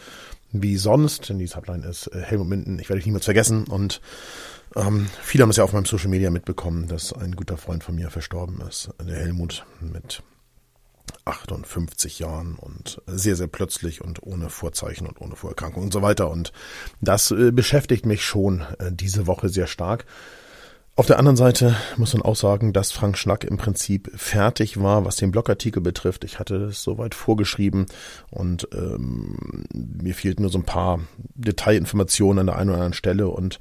[0.61, 3.65] wie sonst, denn die Subline ist äh, Helmut Minden, ich werde dich niemals vergessen.
[3.65, 3.99] Und
[4.75, 7.95] ähm, viele haben es ja auf meinem Social Media mitbekommen, dass ein guter Freund von
[7.95, 10.23] mir verstorben ist, der Helmut mit
[11.25, 16.29] 58 Jahren und sehr, sehr plötzlich und ohne Vorzeichen und ohne Vorerkrankung und so weiter.
[16.29, 16.51] Und
[17.01, 20.05] das äh, beschäftigt mich schon äh, diese Woche sehr stark.
[20.97, 25.03] Auf der anderen Seite muss man auch sagen, dass Frank Schnack im Prinzip fertig war,
[25.03, 26.23] was den Blogartikel betrifft.
[26.23, 27.87] Ich hatte es soweit vorgeschrieben
[28.31, 31.01] und ähm, mir fehlten nur so ein paar
[31.33, 33.59] Detailinformationen an der einen oder anderen Stelle und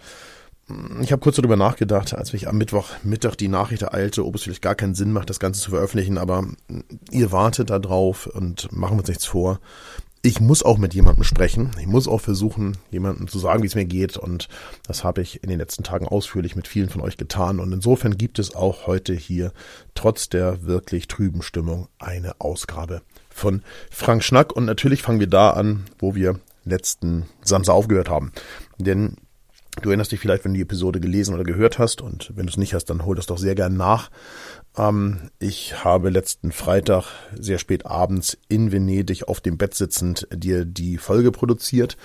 [1.03, 4.63] ich habe kurz darüber nachgedacht, als mich am Mittwochmittag die Nachricht ereilte, ob es vielleicht
[4.63, 6.47] gar keinen Sinn macht, das Ganze zu veröffentlichen, aber
[7.11, 9.61] ihr wartet da drauf und machen wir uns nichts vor.
[10.23, 11.73] Ich muss auch mit jemandem sprechen.
[11.79, 14.17] Ich muss auch versuchen, jemandem zu sagen, wie es mir geht.
[14.17, 14.49] Und
[14.87, 17.61] das habe ich in den letzten Tagen ausführlich mit vielen von euch getan.
[17.61, 19.53] Und insofern gibt es auch heute hier,
[19.95, 24.57] trotz der wirklich trüben Stimmung, eine Ausgabe von Frank Schnack.
[24.57, 28.33] Und natürlich fangen wir da an, wo wir letzten Samstag aufgehört haben.
[28.79, 29.17] Denn
[29.83, 32.51] Du erinnerst dich vielleicht, wenn du die Episode gelesen oder gehört hast und wenn du
[32.51, 34.11] es nicht hast, dann hol das doch sehr gern nach.
[34.77, 40.65] Ähm, ich habe letzten Freitag sehr spät abends in Venedig auf dem Bett sitzend dir
[40.65, 41.97] die Folge produziert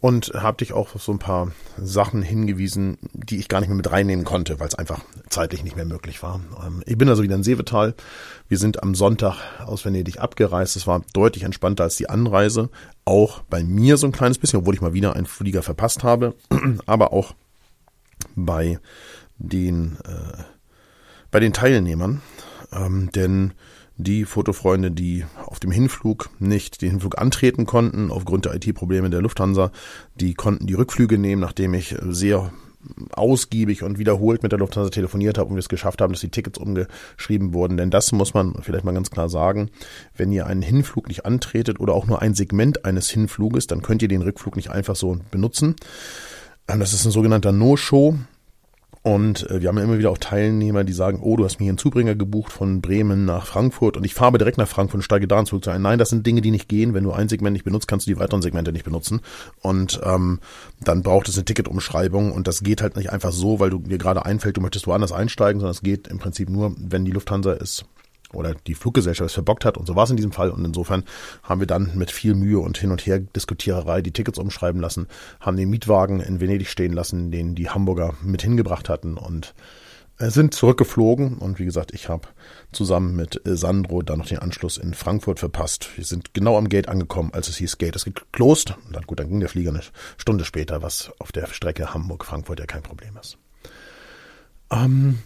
[0.00, 3.76] und habe dich auch auf so ein paar Sachen hingewiesen, die ich gar nicht mehr
[3.76, 6.40] mit reinnehmen konnte, weil es einfach zeitlich nicht mehr möglich war.
[6.66, 7.94] Ähm, ich bin also wieder in Seevetal.
[8.48, 10.76] Wir sind am Sonntag aus Venedig abgereist.
[10.76, 12.70] Es war deutlich entspannter als die Anreise.
[13.10, 16.36] Auch bei mir so ein kleines bisschen, obwohl ich mal wieder einen Flieger verpasst habe,
[16.86, 17.34] aber auch
[18.36, 18.78] bei
[19.36, 20.44] den äh,
[21.32, 22.22] bei den Teilnehmern,
[22.70, 23.54] ähm, denn
[23.96, 29.22] die Fotofreunde, die auf dem Hinflug nicht den Hinflug antreten konnten, aufgrund der IT-Probleme der
[29.22, 29.72] Lufthansa,
[30.14, 32.52] die konnten die Rückflüge nehmen, nachdem ich sehr
[33.12, 36.30] ausgiebig und wiederholt mit der Lufthansa telefoniert habe und wir es geschafft haben, dass die
[36.30, 37.76] Tickets umgeschrieben wurden.
[37.76, 39.70] Denn das muss man vielleicht mal ganz klar sagen.
[40.16, 44.02] Wenn ihr einen Hinflug nicht antretet oder auch nur ein Segment eines Hinfluges, dann könnt
[44.02, 45.76] ihr den Rückflug nicht einfach so benutzen.
[46.68, 48.16] Ähm, das ist ein sogenannter No-Show.
[49.02, 51.64] Und äh, wir haben ja immer wieder auch Teilnehmer, die sagen, oh, du hast mir
[51.64, 55.02] hier einen Zubringer gebucht von Bremen nach Frankfurt und ich fahre direkt nach Frankfurt und
[55.02, 55.80] steige da zurück zu ein.
[55.80, 56.92] Nein, das sind Dinge, die nicht gehen.
[56.92, 59.20] Wenn du ein Segment nicht benutzt, kannst du die weiteren Segmente nicht benutzen.
[59.62, 60.40] Und ähm,
[60.80, 63.98] dann braucht es eine Ticketumschreibung und das geht halt nicht einfach so, weil du dir
[63.98, 67.52] gerade einfällt, du möchtest woanders einsteigen, sondern es geht im Prinzip nur, wenn die Lufthansa
[67.54, 67.86] es
[68.32, 71.04] oder die Fluggesellschaft es verbockt hat und so war es in diesem Fall und insofern
[71.42, 75.06] haben wir dann mit viel Mühe und hin und her Diskutiererei die Tickets umschreiben lassen,
[75.40, 79.54] haben den Mietwagen in Venedig stehen lassen, den die Hamburger mit hingebracht hatten und
[80.20, 82.28] äh, sind zurückgeflogen und wie gesagt, ich habe
[82.72, 85.88] zusammen mit äh, Sandro dann noch den Anschluss in Frankfurt verpasst.
[85.96, 88.74] Wir sind genau am Gate angekommen, als es hieß, Gate ist geklost.
[88.86, 89.80] Und dann, gut, dann ging der Flieger eine
[90.18, 93.38] Stunde später, was auf der Strecke Hamburg-Frankfurt ja kein Problem ist.
[94.70, 95.20] Ähm,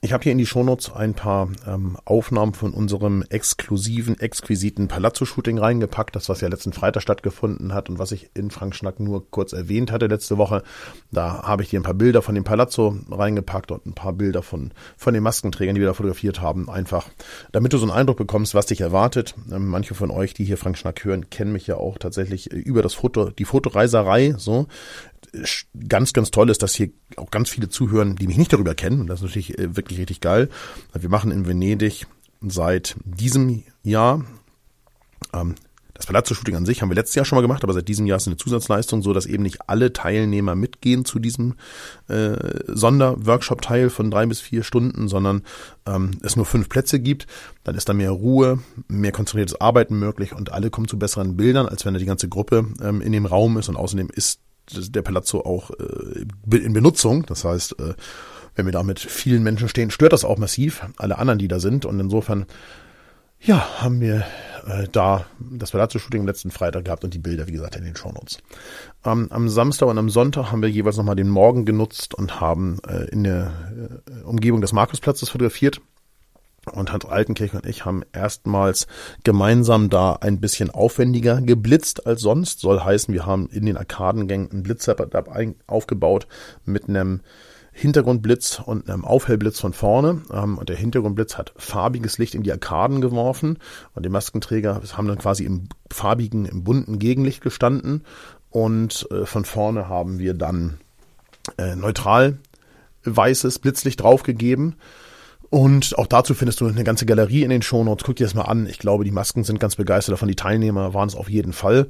[0.00, 5.58] ich habe hier in die Shownotes ein paar ähm, Aufnahmen von unserem exklusiven, exquisiten Palazzo-Shooting
[5.58, 9.28] reingepackt, das was ja letzten Freitag stattgefunden hat und was ich in Frank Schnack nur
[9.30, 10.62] kurz erwähnt hatte letzte Woche.
[11.10, 14.44] Da habe ich dir ein paar Bilder von dem Palazzo reingepackt und ein paar Bilder
[14.44, 17.08] von, von den Maskenträgern, die wir da fotografiert haben, einfach,
[17.50, 19.34] damit du so einen Eindruck bekommst, was dich erwartet.
[19.50, 22.82] Ähm, manche von euch, die hier Frank Schnack hören, kennen mich ja auch tatsächlich über
[22.82, 24.68] das Foto, die Fotoreiserei, so
[25.88, 29.00] ganz, ganz toll ist, dass hier auch ganz viele zuhören, die mich nicht darüber kennen.
[29.00, 30.48] Und das ist natürlich äh, wirklich richtig geil.
[30.94, 32.06] Wir machen in Venedig
[32.40, 34.24] seit diesem Jahr
[35.32, 35.54] ähm,
[35.98, 38.18] das Palazzo-Shooting an sich haben wir letztes Jahr schon mal gemacht, aber seit diesem Jahr
[38.18, 41.54] ist eine Zusatzleistung, so dass eben nicht alle Teilnehmer mitgehen zu diesem
[42.06, 42.36] äh,
[42.68, 45.42] Sonderworkshop-Teil von drei bis vier Stunden, sondern
[45.86, 47.26] ähm, es nur fünf Plätze gibt.
[47.64, 51.66] Dann ist da mehr Ruhe, mehr konzentriertes Arbeiten möglich und alle kommen zu besseren Bildern,
[51.66, 53.68] als wenn da die ganze Gruppe ähm, in dem Raum ist.
[53.68, 54.38] Und außerdem ist
[54.70, 57.24] der Palazzo auch äh, in Benutzung.
[57.26, 57.94] Das heißt, äh,
[58.54, 61.60] wenn wir da mit vielen Menschen stehen, stört das auch massiv alle anderen, die da
[61.60, 61.84] sind.
[61.84, 62.46] Und insofern,
[63.40, 64.26] ja, haben wir
[64.66, 68.38] äh, da das Palazzo-Shooting letzten Freitag gehabt und die Bilder, wie gesagt, in den Shownotes.
[69.04, 72.78] Ähm, am Samstag und am Sonntag haben wir jeweils nochmal den Morgen genutzt und haben
[72.86, 73.52] äh, in der
[74.08, 75.80] äh, Umgebung des Markusplatzes fotografiert.
[76.68, 78.86] Und Hans Altenkirch und ich haben erstmals
[79.24, 82.60] gemeinsam da ein bisschen aufwendiger geblitzt als sonst.
[82.60, 85.30] Soll heißen, wir haben in den Arkadengängen einen Blitzsetup
[85.66, 86.26] aufgebaut
[86.64, 87.20] mit einem
[87.78, 90.22] Hintergrundblitz und einem Aufhellblitz von vorne.
[90.32, 93.58] Ähm, und der Hintergrundblitz hat farbiges Licht in die Arkaden geworfen.
[93.94, 98.04] Und die Maskenträger haben dann quasi im farbigen, im bunten Gegenlicht gestanden.
[98.50, 100.78] Und äh, von vorne haben wir dann
[101.56, 102.38] äh, neutral
[103.04, 104.74] weißes Blitzlicht draufgegeben.
[105.50, 108.04] Und auch dazu findest du eine ganze Galerie in den Shownotes.
[108.04, 108.66] Guck dir das mal an.
[108.66, 110.28] Ich glaube, die Masken sind ganz begeistert davon.
[110.28, 111.88] Die Teilnehmer waren es auf jeden Fall.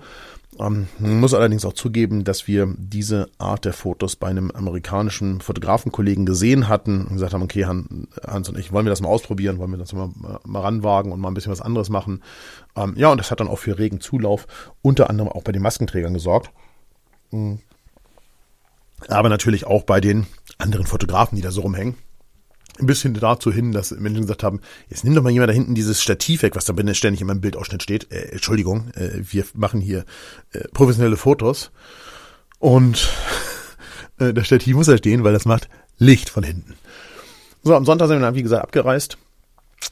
[0.60, 6.24] Ähm, muss allerdings auch zugeben, dass wir diese Art der Fotos bei einem amerikanischen Fotografenkollegen
[6.24, 9.70] gesehen hatten und gesagt haben, okay, Hans und ich, wollen wir das mal ausprobieren, wollen
[9.70, 10.10] wir das mal,
[10.44, 12.22] mal ranwagen und mal ein bisschen was anderes machen.
[12.76, 14.46] Ähm, ja, und das hat dann auch für regen Zulauf
[14.82, 16.50] unter anderem auch bei den Maskenträgern gesorgt.
[17.30, 17.58] Mhm.
[19.08, 20.26] Aber natürlich auch bei den
[20.58, 21.96] anderen Fotografen, die da so rumhängen
[22.78, 25.74] ein bisschen dazu hin, dass Menschen gesagt haben, jetzt nimm doch mal jemand da hinten
[25.74, 28.12] dieses Stativ weg, was da ständig in meinem Bildausschnitt steht.
[28.12, 30.04] Äh, Entschuldigung, äh, wir machen hier
[30.52, 31.70] äh, professionelle Fotos.
[32.58, 33.08] Und
[34.18, 35.68] äh, das Stativ muss da stehen, weil das macht
[35.98, 36.74] Licht von hinten.
[37.64, 39.18] So, am Sonntag sind wir dann, wie gesagt, abgereist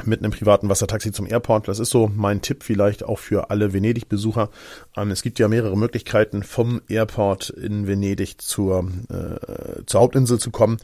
[0.05, 1.69] mit einem privaten Wassertaxi zum Airport.
[1.69, 4.51] Das ist so mein Tipp vielleicht auch für alle Venedig-Besucher.
[4.97, 10.51] Ähm, es gibt ja mehrere Möglichkeiten, vom Airport in Venedig zur, äh, zur Hauptinsel zu
[10.51, 10.79] kommen.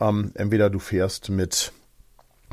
[0.00, 1.72] Ähm, entweder du fährst mit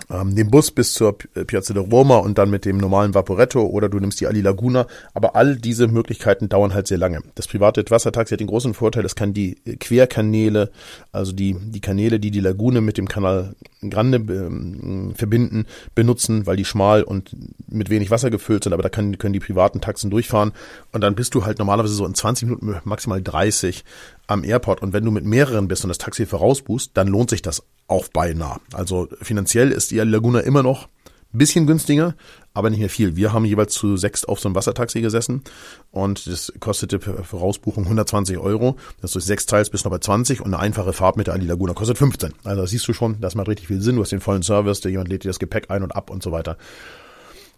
[0.09, 3.65] ähm, den Bus bis zur äh, Piazza de Roma und dann mit dem normalen Vaporetto
[3.65, 4.88] oder du nimmst die Ali Laguna.
[5.13, 7.21] Aber all diese Möglichkeiten dauern halt sehr lange.
[7.36, 10.71] Das private Wassertaxi hat den großen Vorteil, es kann die äh, Querkanäle,
[11.12, 13.56] also die, die Kanäle, die die Lagune mit dem Kanal
[13.89, 17.36] Grande ähm, verbinden, benutzen, weil die schmal und
[17.68, 18.74] mit wenig Wasser gefüllt sind.
[18.74, 20.53] Aber da kann, können die privaten Taxen durchfahren
[20.92, 23.83] und dann bist du halt normalerweise so in 20 Minuten, maximal 30
[24.27, 24.81] am Airport.
[24.81, 28.07] Und wenn du mit mehreren bist und das Taxi vorausbuchst, dann lohnt sich das auch
[28.07, 28.60] beinahe.
[28.74, 30.88] Also finanziell ist die Laguna immer noch
[31.33, 32.16] ein bisschen günstiger,
[32.54, 33.16] aber nicht mehr viel.
[33.18, 35.44] Wir haben jeweils zu sechs auf so einem Wassertaxi gesessen
[35.92, 38.77] und das kostete per Vorausbuchung 120 Euro.
[39.01, 41.45] Das durch sechs teils bis noch bei 20 und eine einfache Fahrt mit der Ali
[41.45, 42.33] Laguna kostet 15.
[42.45, 43.98] Also das siehst du schon, das macht richtig viel Sinn.
[43.98, 46.24] Du hast den vollen Service, der jemand lädt dir das Gepäck ein und ab und
[46.24, 46.57] so weiter.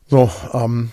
[0.08, 0.92] So, ähm,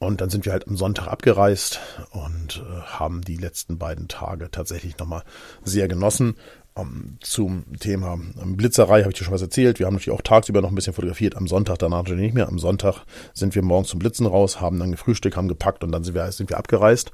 [0.00, 1.78] und dann sind wir halt am Sonntag abgereist
[2.10, 5.22] und äh, haben die letzten beiden Tage tatsächlich nochmal
[5.62, 6.36] sehr genossen.
[6.72, 9.78] Um, zum Thema ähm, Blitzerei habe ich dir schon was erzählt.
[9.78, 11.36] Wir haben natürlich auch tagsüber noch ein bisschen fotografiert.
[11.36, 12.48] Am Sonntag danach natürlich nicht mehr.
[12.48, 13.04] Am Sonntag
[13.34, 16.32] sind wir morgens zum Blitzen raus, haben dann gefrühstückt, haben gepackt und dann sind wir,
[16.32, 17.12] sind wir abgereist.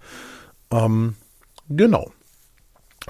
[0.71, 1.15] Ähm,
[1.69, 2.13] genau.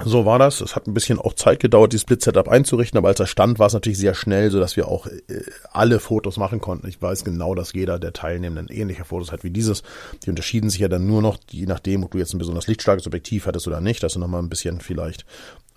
[0.05, 0.61] So war das.
[0.61, 3.67] Es hat ein bisschen auch Zeit gedauert, dieses Blitz-Setup einzurichten, aber als er stand, war
[3.67, 5.41] es natürlich sehr schnell, so dass wir auch äh,
[5.71, 6.87] alle Fotos machen konnten.
[6.87, 9.81] Ich weiß genau, dass jeder der Teilnehmenden ähnliche Fotos hat wie dieses.
[10.23, 13.07] Die unterschieden sich ja dann nur noch, je nachdem, ob du jetzt ein besonders lichtstarkes
[13.07, 15.25] Objektiv hattest oder nicht, dass du nochmal ein bisschen vielleicht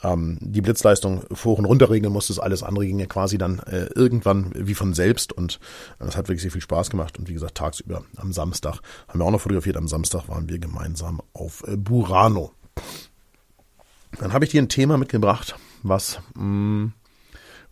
[0.03, 2.43] ähm, die Blitzleistung vor und runter regeln musstest.
[2.43, 5.61] Alles andere ging ja quasi dann äh, irgendwann wie von selbst und
[5.99, 7.19] äh, das hat wirklich sehr viel Spaß gemacht.
[7.19, 9.79] Und wie gesagt, tagsüber am Samstag haben wir auch noch fotografiert.
[9.79, 12.53] Am Samstag waren wir gemeinsam auf äh, Burano.
[14.19, 16.93] Dann habe ich dir ein Thema mitgebracht, was, mh, mm,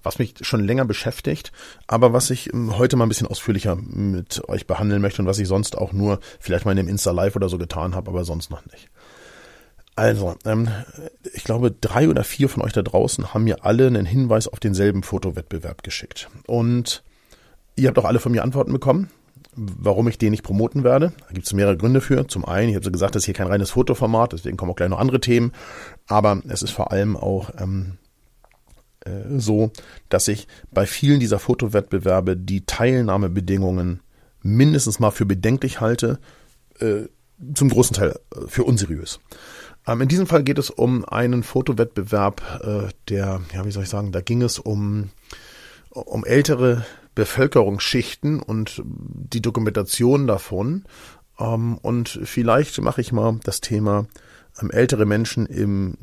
[0.02, 1.52] was mich schon länger beschäftigt,
[1.86, 5.38] aber was ich mm, heute mal ein bisschen ausführlicher mit euch behandeln möchte und was
[5.38, 8.24] ich sonst auch nur vielleicht mal in dem Insta Live oder so getan habe, aber
[8.24, 8.88] sonst noch nicht.
[9.96, 10.68] Also, ähm,
[11.34, 14.60] ich glaube, drei oder vier von euch da draußen haben mir alle einen Hinweis auf
[14.60, 16.28] denselben Fotowettbewerb geschickt.
[16.46, 17.02] Und
[17.74, 19.10] ihr habt auch alle von mir Antworten bekommen
[19.58, 21.12] warum ich den nicht promoten werde.
[21.26, 22.26] Da gibt es mehrere Gründe für.
[22.28, 24.76] Zum einen, ich habe so gesagt, das ist hier kein reines Fotoformat, deswegen kommen auch
[24.76, 25.52] gleich noch andere Themen.
[26.08, 27.98] Aber es ist vor allem auch ähm,
[29.04, 29.70] äh, so,
[30.08, 34.00] dass ich bei vielen dieser Fotowettbewerbe die Teilnahmebedingungen
[34.42, 36.18] mindestens mal für bedenklich halte,
[36.80, 37.02] äh,
[37.54, 39.20] zum großen Teil äh, für unseriös.
[39.86, 43.88] Ähm, in diesem Fall geht es um einen Fotowettbewerb, äh, der, ja, wie soll ich
[43.88, 45.10] sagen, da ging es um,
[45.90, 46.84] um ältere
[47.14, 50.84] Bevölkerungsschichten und die Dokumentation davon.
[51.38, 54.06] Ähm, und vielleicht mache ich mal das Thema
[54.70, 55.96] ältere Menschen im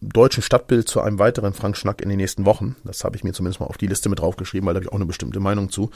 [0.00, 2.76] deutschen Stadtbild zu einem weiteren Frank Schnack in den nächsten Wochen.
[2.84, 4.92] Das habe ich mir zumindest mal auf die Liste mit draufgeschrieben, weil da habe ich
[4.92, 5.90] auch eine bestimmte Meinung zu,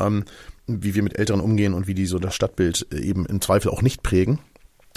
[0.00, 0.24] ähm,
[0.66, 3.82] wie wir mit Älteren umgehen und wie die so das Stadtbild eben im Zweifel auch
[3.82, 4.38] nicht prägen.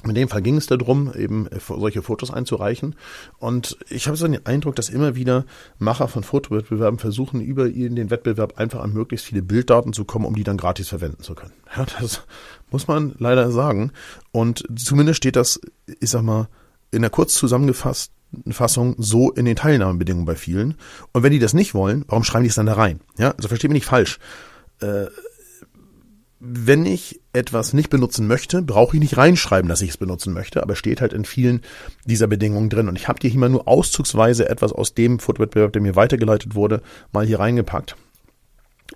[0.06, 2.96] In dem Fall ging es darum, eben äh, solche Fotos einzureichen.
[3.40, 5.46] Und ich habe so den Eindruck, dass immer wieder
[5.80, 10.36] Macher von Fotowettbewerben versuchen, über den Wettbewerb einfach an möglichst viele Bilddaten zu kommen, um
[10.36, 11.54] die dann gratis verwenden zu können.
[11.76, 12.22] Ja, das
[12.72, 13.92] muss man leider sagen.
[14.32, 15.60] Und zumindest steht das,
[16.00, 16.48] ich sag mal,
[16.92, 18.14] in der kurz zusammengefassten
[18.52, 20.76] Fassung so in den Teilnahmebedingungen bei vielen.
[21.14, 23.00] Und wenn die das nicht wollen, warum schreiben die es dann da rein?
[23.18, 24.20] Ja, also versteht mich nicht falsch.
[24.82, 25.06] Äh,
[26.48, 30.62] wenn ich etwas nicht benutzen möchte, brauche ich nicht reinschreiben, dass ich es benutzen möchte,
[30.62, 31.62] aber steht halt in vielen
[32.06, 32.88] dieser Bedingungen drin.
[32.88, 36.56] Und ich habe dir hier mal nur auszugsweise etwas aus dem Fotowettbewerb, der mir weitergeleitet
[36.56, 37.96] wurde, mal hier reingepackt.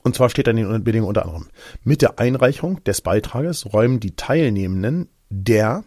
[0.03, 1.47] Und zwar steht da in den Bedingungen unter anderem,
[1.83, 5.83] mit der Einreichung des Beitrages räumen die Teilnehmenden der,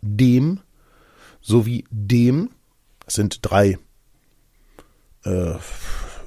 [0.00, 0.60] dem
[1.40, 2.50] sowie dem,
[3.04, 3.78] das sind drei
[5.24, 5.54] äh,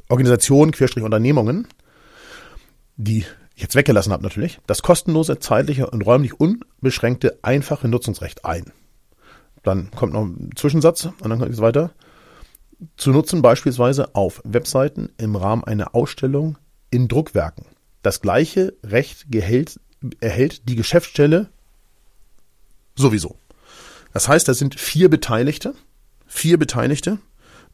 [0.10, 1.68] Organisationen, Querstrich Unternehmungen,
[2.98, 3.26] die
[3.56, 8.72] jetzt weggelassen habe natürlich, das kostenlose, zeitliche und räumlich unbeschränkte, einfache Nutzungsrecht ein.
[9.64, 11.92] Dann kommt noch ein Zwischensatz und dann geht es weiter.
[12.98, 16.58] zu nutzen beispielsweise auf Webseiten im Rahmen einer Ausstellung
[16.92, 17.66] in Druckwerken.
[18.02, 19.80] Das gleiche Recht gehält,
[20.20, 21.50] erhält die Geschäftsstelle
[22.96, 23.38] sowieso.
[24.14, 25.74] Das heißt, da sind vier Beteiligte,
[26.28, 27.18] vier Beteiligte,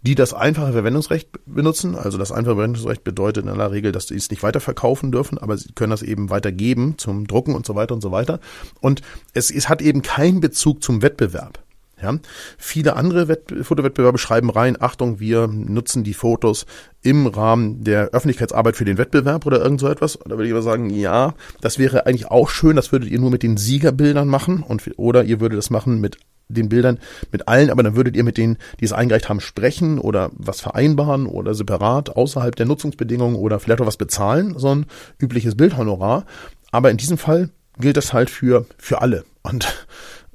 [0.01, 1.96] die das einfache Verwendungsrecht benutzen.
[1.96, 5.58] Also das einfache Verwendungsrecht bedeutet in aller Regel, dass sie es nicht weiterverkaufen dürfen, aber
[5.58, 8.39] sie können das eben weitergeben zum Drucken und so weiter und so weiter.
[8.79, 9.01] Und
[9.34, 11.63] es, es hat eben keinen Bezug zum Wettbewerb.
[12.01, 12.17] Ja,
[12.58, 16.65] viele andere Wett Fotowettbewerbe schreiben rein, Achtung, wir nutzen die Fotos
[17.03, 20.17] im Rahmen der Öffentlichkeitsarbeit für den Wettbewerb oder irgend so etwas.
[20.25, 23.29] Da würde ich aber sagen, ja, das wäre eigentlich auch schön, das würdet ihr nur
[23.29, 26.17] mit den Siegerbildern machen und, oder ihr würdet das machen mit
[26.53, 27.00] den Bildern
[27.31, 30.62] mit allen, aber dann würdet ihr mit denen, die es eingereicht haben, sprechen oder was
[30.62, 34.86] vereinbaren oder separat außerhalb der Nutzungsbedingungen oder vielleicht auch was bezahlen, so ein
[35.20, 36.25] übliches Bildhonorar.
[36.72, 39.25] Aber in diesem Fall gilt das halt für, für alle.
[39.43, 39.65] Und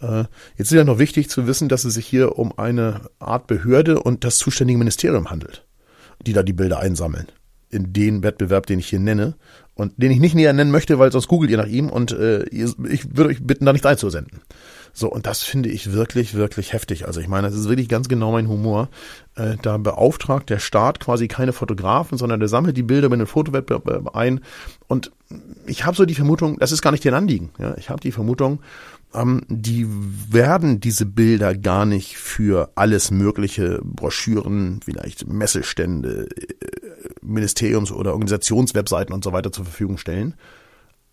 [0.01, 0.25] äh,
[0.57, 4.01] jetzt ist ja noch wichtig zu wissen, dass es sich hier um eine Art Behörde
[4.01, 5.65] und das zuständige Ministerium handelt,
[6.27, 7.27] die da die Bilder einsammeln.
[7.69, 9.35] In den Wettbewerb, den ich hier nenne
[9.75, 12.45] und den ich nicht näher nennen möchte, weil sonst googelt ihr nach ihm und äh,
[12.45, 14.41] ich würde euch bitten, da nichts einzusenden.
[14.99, 17.07] So, und das finde ich wirklich, wirklich heftig.
[17.07, 18.89] Also ich meine, das ist wirklich ganz genau mein Humor.
[19.35, 23.27] Äh, da beauftragt der Staat quasi keine Fotografen, sondern der sammelt die Bilder bei den
[23.27, 24.41] Fotowettbewerb ein.
[24.89, 25.13] Und
[25.67, 27.51] ich habe so die Vermutung, das ist gar nicht deren Anliegen.
[27.59, 28.61] Ja, ich habe die Vermutung,
[29.13, 36.55] ähm, die werden diese Bilder gar nicht für alles mögliche Broschüren, vielleicht Messestände, äh,
[37.21, 40.37] Ministeriums- oder Organisationswebseiten und so weiter zur Verfügung stellen.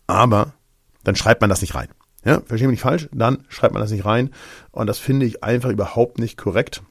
[0.06, 0.54] Aber
[1.02, 1.88] dann schreibt man das nicht rein.
[2.24, 4.30] Ja, verstehe mich nicht falsch, dann schreibt man das nicht rein.
[4.70, 6.82] Und das finde ich einfach überhaupt nicht korrekt.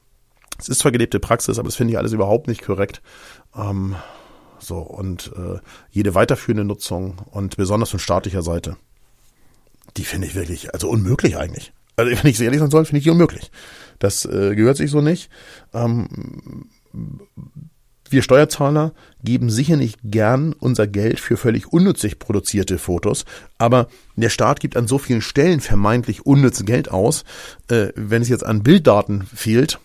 [0.59, 3.01] Es ist zwar gelebte Praxis, aber das finde ich alles überhaupt nicht korrekt.
[3.55, 3.95] Ähm,
[4.59, 5.59] so, und äh,
[5.89, 8.77] jede weiterführende Nutzung und besonders von staatlicher Seite
[9.97, 11.73] die finde ich wirklich, also unmöglich eigentlich.
[11.95, 13.51] Also wenn ich ehrlich sein soll, finde ich die unmöglich.
[13.99, 15.29] Das äh, gehört sich so nicht.
[15.73, 16.69] Ähm,
[18.13, 18.93] wir Steuerzahler
[19.23, 23.25] geben sicher nicht gern unser Geld für völlig unnützig produzierte Fotos,
[23.57, 27.23] aber der Staat gibt an so vielen Stellen vermeintlich unnütz Geld aus.
[27.69, 29.79] Äh, wenn es jetzt an Bilddaten fehlt,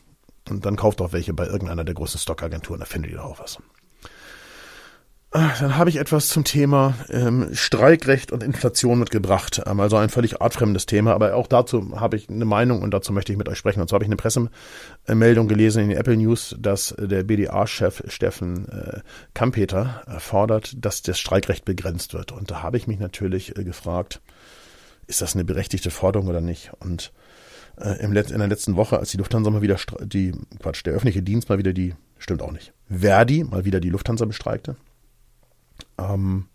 [0.44, 3.58] dann kauft doch welche bei irgendeiner der großen Stockagenturen, da findet ihr doch auch was.
[5.30, 9.60] Ah, dann habe ich etwas zum Thema ähm, Streikrecht und Inflation mitgebracht.
[9.66, 13.12] Ähm, also ein völlig artfremdes Thema, aber auch dazu habe ich eine Meinung und dazu
[13.12, 13.82] möchte ich mit euch sprechen.
[13.82, 18.68] Und zwar habe ich eine Pressemeldung gelesen in den Apple News, dass der BDA-Chef Steffen
[18.70, 19.00] äh,
[19.34, 22.32] Kampeter fordert, dass das Streikrecht begrenzt wird.
[22.32, 24.22] Und da habe ich mich natürlich äh, gefragt,
[25.08, 26.70] ist das eine berechtigte Forderung oder nicht?
[26.80, 27.12] Und
[27.76, 30.94] äh, im Let in der letzten Woche, als die Lufthansa mal wieder die Quatsch, der
[30.94, 32.72] öffentliche Dienst mal wieder die stimmt auch nicht.
[32.88, 34.76] Verdi mal wieder die Lufthansa bestreikte
[35.98, 36.46] ähm,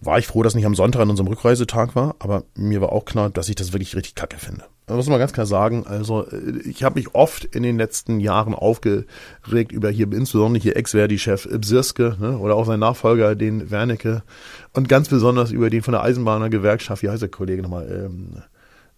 [0.00, 3.04] war ich froh, dass nicht am Sonntag an unserem Rückreisetag war, aber mir war auch
[3.04, 4.64] klar, dass ich das wirklich richtig kacke finde.
[4.86, 8.18] Da muss man ganz klar sagen, also äh, ich habe mich oft in den letzten
[8.18, 14.24] Jahren aufgeregt über hier insbesondere hier Ex-Verdi-Chef Bsirske ne, oder auch sein Nachfolger, den Wernicke
[14.72, 18.42] und ganz besonders über den von der Eisenbahner-Gewerkschaft, wie heißt der Kollege nochmal, ähm,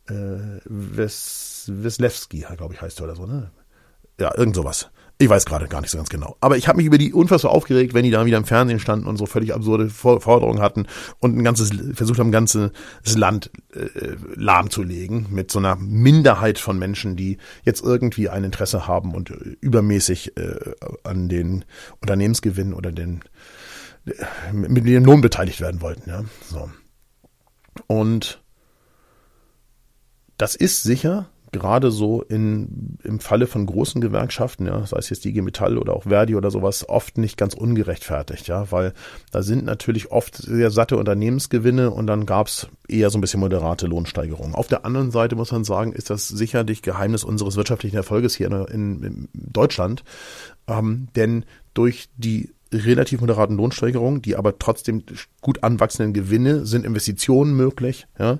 [0.08, 3.50] äh, Wes, Weslewski, glaube ich, heißt er oder so, ne?
[4.18, 4.90] Ja, irgend sowas.
[5.18, 6.36] Ich weiß gerade gar nicht so ganz genau.
[6.40, 9.06] Aber ich habe mich über die unfassbar aufgeregt, wenn die da wieder im Fernsehen standen
[9.06, 10.86] und so völlig absurde Forderungen hatten
[11.20, 12.72] und ein ganzes, versucht haben, ein ganzes
[13.14, 19.14] Land äh, lahmzulegen mit so einer Minderheit von Menschen, die jetzt irgendwie ein Interesse haben
[19.14, 21.64] und übermäßig äh, an den
[22.00, 23.20] Unternehmensgewinn oder den
[24.06, 26.10] äh, mit dem Lohn beteiligt werden wollten.
[26.10, 26.68] Ja, so.
[27.86, 28.42] Und
[30.38, 35.24] das ist sicher gerade so in, im Falle von großen Gewerkschaften, ja, sei es jetzt
[35.24, 38.92] die IG Metall oder auch Verdi oder sowas, oft nicht ganz ungerechtfertigt, ja, weil
[39.30, 43.86] da sind natürlich oft sehr satte Unternehmensgewinne und dann gab's eher so ein bisschen moderate
[43.86, 44.54] Lohnsteigerungen.
[44.54, 48.48] Auf der anderen Seite muss man sagen, ist das sicherlich Geheimnis unseres wirtschaftlichen Erfolges hier
[48.48, 50.04] in, in, in Deutschland,
[50.66, 55.04] ähm, denn durch die relativ moderaten Lohnsteigerungen, die aber trotzdem
[55.40, 58.38] gut anwachsenden Gewinne, sind Investitionen möglich, ja,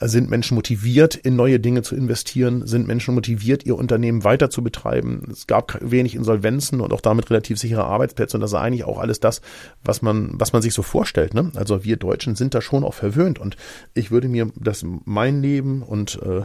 [0.00, 4.62] sind Menschen motiviert, in neue Dinge zu investieren, sind Menschen motiviert, ihr Unternehmen weiter zu
[4.62, 5.28] betreiben.
[5.30, 8.98] Es gab wenig Insolvenzen und auch damit relativ sichere Arbeitsplätze und das ist eigentlich auch
[8.98, 9.40] alles das,
[9.82, 11.34] was man, was man sich so vorstellt.
[11.34, 11.52] Ne?
[11.54, 13.56] Also wir Deutschen sind da schon auch verwöhnt und
[13.94, 16.42] ich würde mir das mein Leben und äh,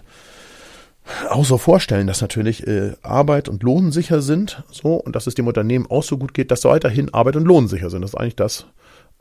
[1.29, 5.35] auch so vorstellen, dass natürlich äh, Arbeit und Lohn sicher sind, so und dass es
[5.35, 8.01] dem Unternehmen auch so gut geht, dass weiterhin Arbeit und Lohn sicher sind.
[8.01, 8.65] Das ist eigentlich das,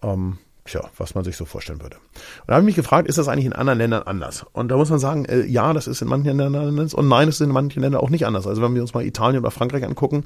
[0.02, 1.96] ähm, tja, was man sich so vorstellen würde.
[1.96, 4.46] Und da habe ich mich gefragt, ist das eigentlich in anderen Ländern anders?
[4.52, 7.28] Und da muss man sagen, äh, ja, das ist in manchen Ländern anders und nein,
[7.28, 8.46] es ist in manchen Ländern auch nicht anders.
[8.46, 10.24] Also wenn wir uns mal Italien oder Frankreich angucken,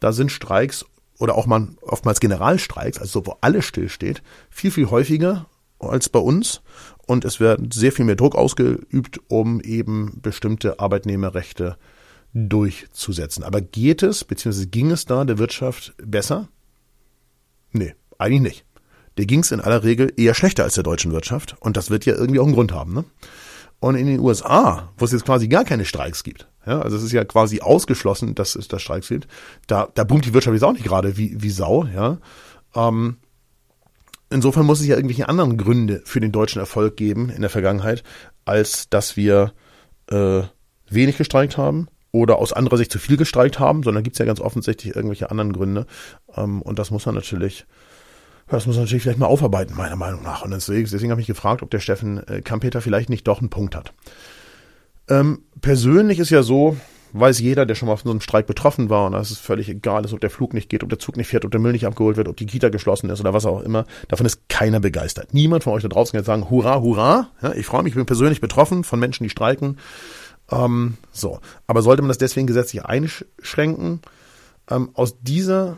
[0.00, 0.84] da sind Streiks
[1.18, 5.46] oder auch mal oftmals Generalstreiks, also so, wo alles stillsteht, viel, viel häufiger
[5.78, 6.60] als bei uns
[7.08, 11.78] und es wird sehr viel mehr Druck ausgeübt, um eben bestimmte Arbeitnehmerrechte
[12.34, 13.42] durchzusetzen.
[13.44, 16.48] Aber geht es, beziehungsweise ging es da der Wirtschaft besser?
[17.72, 18.64] Nee, eigentlich nicht.
[19.16, 21.56] Der ging es in aller Regel eher schlechter als der deutschen Wirtschaft.
[21.60, 22.92] Und das wird ja irgendwie auch einen Grund haben.
[22.92, 23.04] Ne?
[23.80, 27.02] Und in den USA, wo es jetzt quasi gar keine Streiks gibt, ja, also es
[27.02, 29.28] ist ja quasi ausgeschlossen, dass es da Streiks gibt,
[29.66, 32.18] da, da boomt die Wirtschaft jetzt auch nicht gerade wie, wie Sau, ja.
[32.74, 33.16] Ähm,
[34.30, 38.02] insofern muss es ja irgendwelche anderen Gründe für den deutschen Erfolg geben in der Vergangenheit,
[38.44, 39.52] als dass wir
[40.10, 40.42] äh,
[40.88, 44.24] wenig gestreikt haben oder aus anderer Sicht zu viel gestreikt haben, sondern gibt es ja
[44.24, 45.86] ganz offensichtlich irgendwelche anderen Gründe.
[46.36, 47.66] Ähm, und das muss man natürlich
[48.48, 50.42] das muss man natürlich vielleicht mal aufarbeiten, meiner Meinung nach.
[50.42, 53.50] Und deswegen, deswegen habe ich gefragt, ob der Steffen äh, Kampeter vielleicht nicht doch einen
[53.50, 53.92] Punkt hat.
[55.08, 56.76] Ähm, persönlich ist ja so,
[57.12, 59.68] weiß jeder, der schon mal von so einem Streik betroffen war, und das ist völlig
[59.68, 61.72] egal ist, ob der Flug nicht geht, ob der Zug nicht fährt, ob der Müll
[61.72, 63.86] nicht abgeholt wird, ob die Kita geschlossen ist oder was auch immer.
[64.08, 65.34] Davon ist keiner begeistert.
[65.34, 67.30] Niemand von euch da draußen kann jetzt sagen, hurra, hurra.
[67.42, 69.78] Ja, ich freue mich, ich bin persönlich betroffen von Menschen, die streiken.
[70.50, 71.40] Ähm, so.
[71.66, 74.00] Aber sollte man das deswegen gesetzlich einschränken?
[74.70, 75.76] Ähm, aus dieser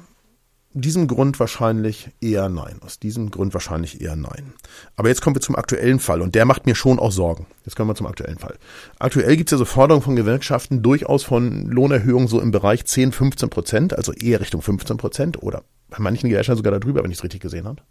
[0.72, 2.80] diesem Grund wahrscheinlich eher nein.
[2.80, 4.52] Aus diesem Grund wahrscheinlich eher nein.
[4.96, 7.46] Aber jetzt kommen wir zum aktuellen Fall und der macht mir schon auch Sorgen.
[7.64, 8.56] Jetzt kommen wir zum aktuellen Fall.
[8.98, 13.12] Aktuell gibt es ja so Forderungen von Gewerkschaften durchaus von Lohnerhöhungen so im Bereich 10,
[13.12, 17.18] 15 Prozent, also eher Richtung 15 Prozent oder bei manchen Gewerkschaften sogar darüber, wenn ich
[17.18, 17.82] es richtig gesehen habe.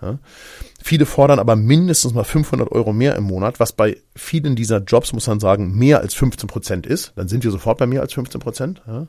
[0.00, 0.18] Ja.
[0.82, 5.12] Viele fordern aber mindestens mal 500 Euro mehr im Monat, was bei vielen dieser Jobs,
[5.12, 7.12] muss man sagen, mehr als 15 Prozent ist.
[7.14, 8.82] Dann sind wir sofort bei mehr als 15 Prozent.
[8.86, 9.06] Ja.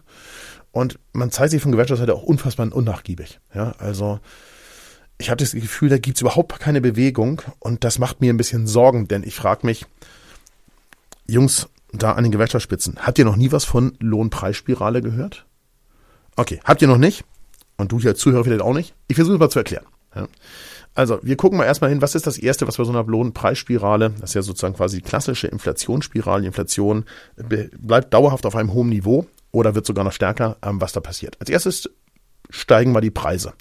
[0.73, 3.39] Und man zeigt sich von Gewerkschaftsseite auch unfassbar unnachgiebig.
[3.53, 4.19] Ja, also
[5.19, 8.65] ich habe das Gefühl, da gibt's überhaupt keine Bewegung und das macht mir ein bisschen
[8.65, 9.85] Sorgen, denn ich frage mich,
[11.27, 15.45] Jungs da an den Gewerkschaftsspitzen, habt ihr noch nie was von Lohnpreisspirale gehört?
[16.35, 17.23] Okay, habt ihr noch nicht?
[17.77, 18.95] Und du hier als Zuhörer vielleicht auch nicht?
[19.07, 19.85] Ich versuche es mal zu erklären.
[20.15, 20.27] Ja.
[20.95, 24.11] Also, wir gucken mal erstmal hin, was ist das Erste, was bei so einer Lohnpreisspirale,
[24.19, 29.25] das ist ja sozusagen quasi die klassische Inflationsspirale, Inflation bleibt dauerhaft auf einem hohen Niveau
[29.51, 31.37] oder wird sogar noch stärker, ähm, was da passiert.
[31.39, 31.89] Als erstes
[32.49, 33.53] steigen mal die Preise.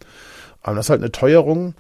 [0.66, 1.74] Ähm, das ist halt eine Teuerung,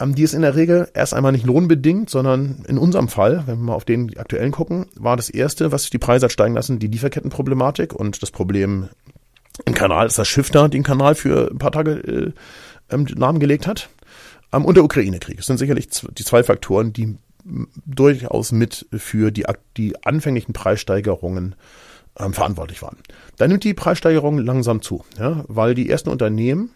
[0.00, 3.58] ähm, die ist in der Regel erst einmal nicht lohnbedingt, sondern in unserem Fall, wenn
[3.58, 6.78] wir mal auf den aktuellen gucken, war das erste, was die Preise hat steigen lassen,
[6.78, 8.88] die Lieferkettenproblematik und das Problem
[9.66, 12.32] im Kanal, dass das Schiff da den Kanal für ein paar Tage
[12.90, 13.88] äh, Namen gelegt hat.
[14.52, 15.36] Ähm, und der Ukraine-Krieg.
[15.36, 17.16] Das sind sicherlich die zwei Faktoren, die
[17.86, 19.44] durchaus mit für die,
[19.76, 21.56] die anfänglichen Preissteigerungen
[22.18, 22.98] ähm, verantwortlich waren.
[23.36, 26.70] Dann nimmt die Preissteigerung langsam zu, ja, weil die ersten Unternehmen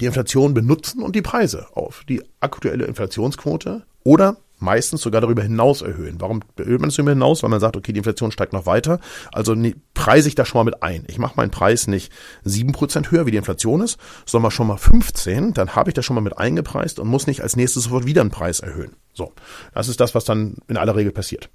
[0.00, 5.82] die Inflation benutzen und die Preise auf die aktuelle Inflationsquote oder meistens sogar darüber hinaus
[5.82, 6.20] erhöhen.
[6.20, 7.42] Warum erhöht man es darüber hinaus?
[7.42, 9.00] Weil man sagt, okay, die Inflation steigt noch weiter.
[9.32, 11.04] Also ne, preise ich da schon mal mit ein.
[11.08, 14.76] Ich mache meinen Preis nicht sieben Prozent höher, wie die Inflation ist, sondern schon mal
[14.76, 15.54] 15.
[15.54, 18.20] Dann habe ich das schon mal mit eingepreist und muss nicht als nächstes sofort wieder
[18.20, 18.96] einen Preis erhöhen.
[19.12, 19.32] So,
[19.74, 21.50] das ist das, was dann in aller Regel passiert.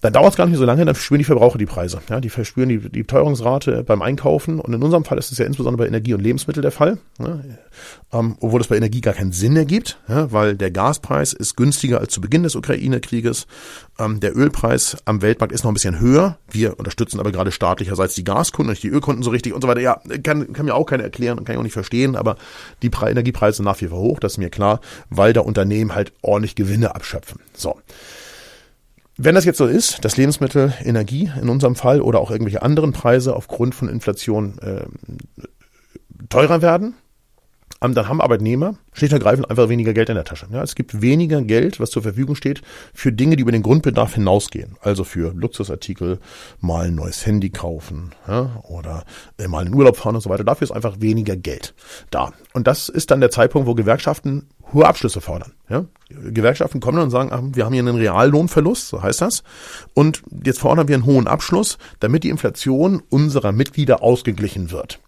[0.00, 2.00] Dann dauert es gar nicht so lange, dann spüren die Verbraucher die Preise.
[2.08, 4.58] Ja, die verspüren die, die Teuerungsrate beim Einkaufen.
[4.58, 6.98] Und in unserem Fall ist es ja insbesondere bei Energie und Lebensmittel der Fall.
[7.18, 7.38] Ja,
[8.12, 12.00] ähm, obwohl es bei Energie gar keinen Sinn ergibt, ja, weil der Gaspreis ist günstiger
[12.00, 13.46] als zu Beginn des Ukraine-Krieges.
[13.98, 16.38] Ähm, der Ölpreis am Weltmarkt ist noch ein bisschen höher.
[16.50, 19.80] Wir unterstützen aber gerade staatlicherseits die Gaskunden, nicht die Ölkunden so richtig und so weiter.
[19.80, 22.36] Ja, kann, kann mir auch keiner erklären und kann ich auch nicht verstehen, aber
[22.82, 25.94] die Pre Energiepreise sind nach wie vor hoch, das ist mir klar, weil da Unternehmen
[25.94, 27.40] halt ordentlich Gewinne abschöpfen.
[27.54, 27.76] So.
[29.22, 32.92] Wenn das jetzt so ist, dass Lebensmittel, Energie in unserem Fall oder auch irgendwelche anderen
[32.92, 34.86] Preise aufgrund von Inflation äh,
[36.30, 36.94] teurer werden,
[37.80, 40.46] dann haben Arbeitnehmer schlicht und ergreifend einfach weniger Geld in der Tasche.
[40.52, 42.60] Ja, es gibt weniger Geld, was zur Verfügung steht
[42.92, 44.76] für Dinge, die über den Grundbedarf hinausgehen.
[44.80, 46.18] Also für Luxusartikel,
[46.60, 49.04] mal ein neues Handy kaufen ja, oder
[49.38, 50.44] äh, mal in Urlaub fahren und so weiter.
[50.44, 51.74] Dafür ist einfach weniger Geld
[52.10, 52.32] da.
[52.52, 55.52] Und das ist dann der Zeitpunkt, wo Gewerkschaften hohe Abschlüsse fordern.
[55.68, 55.84] Ja?
[56.10, 59.42] Gewerkschaften kommen und sagen, ach, wir haben hier einen Reallohnverlust, so heißt das.
[59.94, 65.00] Und jetzt fordern wir einen hohen Abschluss, damit die Inflation unserer Mitglieder ausgeglichen wird.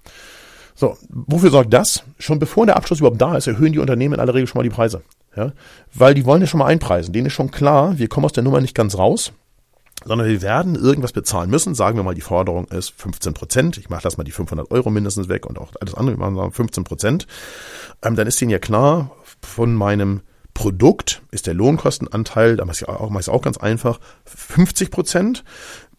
[0.82, 2.02] So, wofür sorgt das?
[2.18, 4.64] Schon bevor der Abschluss überhaupt da ist, erhöhen die Unternehmen in aller Regel schon mal
[4.64, 5.02] die Preise.
[5.36, 5.52] Ja?
[5.94, 7.12] Weil die wollen ja schon mal einpreisen.
[7.12, 9.32] Denen ist schon klar, wir kommen aus der Nummer nicht ganz raus
[10.04, 11.76] sondern wir werden irgendwas bezahlen müssen.
[11.76, 13.78] Sagen wir mal, die Forderung ist 15 Prozent.
[13.78, 16.50] Ich mache das mal die 500 Euro mindestens weg und auch alles andere, wir machen
[16.50, 17.28] 15 Prozent.
[18.02, 20.22] Ähm, dann ist denen ja klar, von meinem
[20.54, 25.44] Produkt ist der Lohnkostenanteil, da mache ich auch, mache ich auch ganz einfach, 50 Prozent.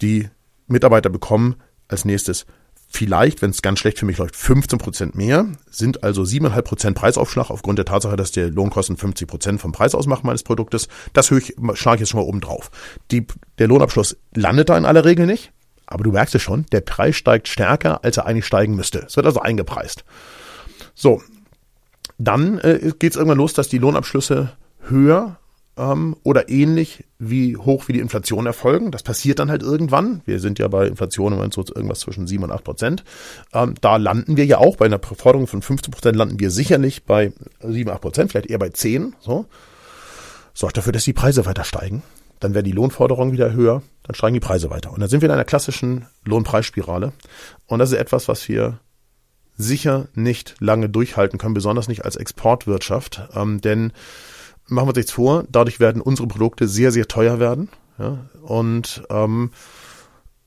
[0.02, 0.28] Die
[0.68, 1.56] Mitarbeiter bekommen
[1.88, 2.46] als nächstes
[2.94, 6.98] vielleicht, wenn es ganz schlecht für mich läuft, 15 Prozent mehr, sind also 7,5 Prozent
[6.98, 10.88] Preisaufschlag aufgrund der Tatsache, dass der Lohnkosten 50 Prozent vom Preis ausmacht meines Produktes.
[11.12, 12.70] Das höre ich, schlage ich jetzt schon mal oben drauf.
[13.10, 13.26] Die,
[13.58, 15.52] der Lohnabschluss landet da in aller Regel nicht,
[15.88, 19.00] aber du merkst es schon, der Preis steigt stärker, als er eigentlich steigen müsste.
[19.00, 20.06] Es wird also eingepreist.
[20.94, 21.22] So,
[22.20, 24.54] dann äh, geht es irgendwann los, dass die Lohnabschlüsse
[24.88, 25.40] höher
[25.78, 28.92] ähm, oder ähnlich wie hoch wie die Inflation erfolgen.
[28.92, 30.22] Das passiert dann halt irgendwann.
[30.26, 33.04] Wir sind ja bei Inflation im Moment so irgendwas zwischen 7 und 8 Prozent.
[33.54, 37.06] Ähm, da landen wir ja auch bei einer Forderung von 15 Prozent landen wir sicherlich
[37.06, 39.16] bei 7, 8 Prozent, vielleicht eher bei 10.
[39.20, 39.46] So.
[40.54, 42.04] Sorgt dafür, dass die Preise weiter steigen.
[42.40, 44.92] Dann werden die Lohnforderungen wieder höher, dann steigen die Preise weiter.
[44.92, 47.14] Und dann sind wir in einer klassischen Lohnpreisspirale.
[47.68, 48.80] Und das ist etwas, was wir
[49.56, 53.30] sicher nicht lange durchhalten können, besonders nicht als Exportwirtschaft.
[53.34, 53.94] Ähm, denn
[54.74, 57.70] machen wir uns nichts vor, dadurch werden unsere Produkte sehr, sehr teuer werden.
[57.98, 58.18] Ja?
[58.42, 59.52] Und ähm,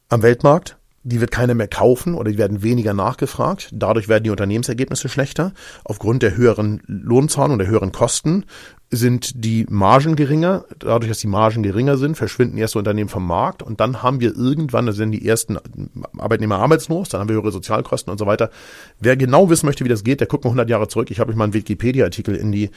[0.09, 3.71] am Weltmarkt, die wird keiner mehr kaufen oder die werden weniger nachgefragt.
[3.73, 5.53] Dadurch werden die Unternehmensergebnisse schlechter.
[5.85, 8.45] Aufgrund der höheren Lohnzahlen und der höheren Kosten
[8.91, 10.65] sind die Margen geringer.
[10.81, 14.35] Dadurch, dass die Margen geringer sind, verschwinden erste Unternehmen vom Markt und dann haben wir
[14.35, 15.59] irgendwann, da sind die ersten
[16.19, 18.51] Arbeitnehmer arbeitslos, dann haben wir höhere Sozialkosten und so weiter.
[18.99, 21.13] Wer genau wissen möchte, wie das geht, der guckt mal 100 Jahre zurück.
[21.13, 22.71] Ich habe euch mal einen Wikipedia-Artikel in die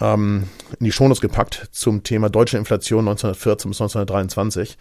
[0.00, 4.78] ähm, in die Shownotes gepackt zum Thema deutsche Inflation 1914 bis 1923.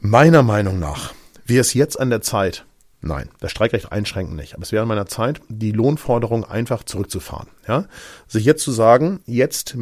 [0.00, 1.14] Meiner Meinung nach
[1.46, 2.66] wäre es jetzt an der Zeit,
[3.00, 7.48] nein, das Streikrecht einschränken nicht, aber es wäre an meiner Zeit, die Lohnforderung einfach zurückzufahren.
[7.66, 7.86] Ja?
[8.26, 9.76] Sich jetzt zu sagen, jetzt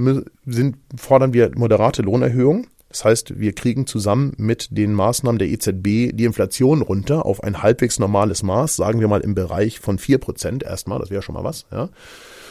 [0.46, 6.12] sind, fordern wir moderate Lohnerhöhungen, das heißt, wir kriegen zusammen mit den Maßnahmen der EZB
[6.14, 10.18] die Inflation runter auf ein halbwegs normales Maß, sagen wir mal im Bereich von vier
[10.18, 11.66] Prozent erstmal, das wäre schon mal was.
[11.72, 11.88] Ja?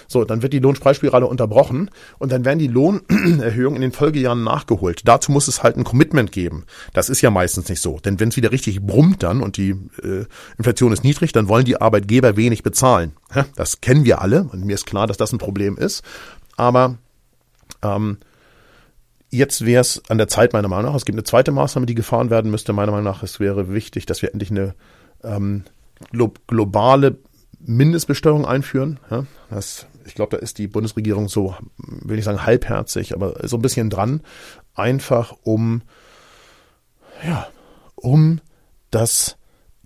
[0.07, 1.89] So, dann wird die Lohnpreisspirale unterbrochen
[2.19, 5.01] und dann werden die Lohnerhöhungen in den Folgejahren nachgeholt.
[5.05, 6.65] Dazu muss es halt ein Commitment geben.
[6.93, 7.99] Das ist ja meistens nicht so.
[7.99, 9.71] Denn wenn es wieder richtig brummt dann und die
[10.03, 10.25] äh,
[10.57, 13.13] Inflation ist niedrig, dann wollen die Arbeitgeber wenig bezahlen.
[13.55, 16.03] Das kennen wir alle und mir ist klar, dass das ein Problem ist.
[16.55, 16.97] Aber
[17.81, 18.17] ähm,
[19.29, 20.95] jetzt wäre es an der Zeit, meiner Meinung nach.
[20.95, 22.73] Es gibt eine zweite Maßnahme, die gefahren werden müsste.
[22.73, 24.75] Meiner Meinung nach, es wäre wichtig, dass wir endlich eine
[25.23, 25.63] ähm,
[26.47, 27.17] globale
[27.65, 28.99] Mindestbesteuerung einführen.
[29.09, 33.57] Ja, das ich glaube, da ist die Bundesregierung so, will ich sagen, halbherzig, aber so
[33.57, 34.21] ein bisschen dran,
[34.75, 35.81] einfach um,
[37.25, 37.47] ja,
[37.95, 38.41] um
[38.91, 39.37] das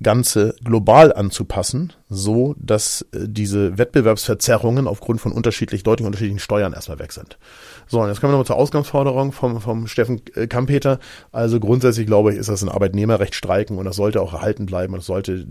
[0.02, 7.00] Ganze global anzupassen, so dass äh, diese Wettbewerbsverzerrungen aufgrund von unterschiedlich, deutlich unterschiedlichen Steuern erstmal
[7.00, 7.40] weg sind.
[7.88, 11.00] So, und jetzt kommen wir nochmal zur Ausgangsforderung vom, vom Steffen äh, Kampeter.
[11.32, 14.94] Also grundsätzlich glaube ich, ist das ein Arbeitnehmerrecht streiken und das sollte auch erhalten bleiben
[14.94, 15.48] und es sollte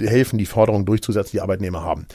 [0.00, 2.06] helfen, die Forderungen durchzusetzen, die Arbeitnehmer haben.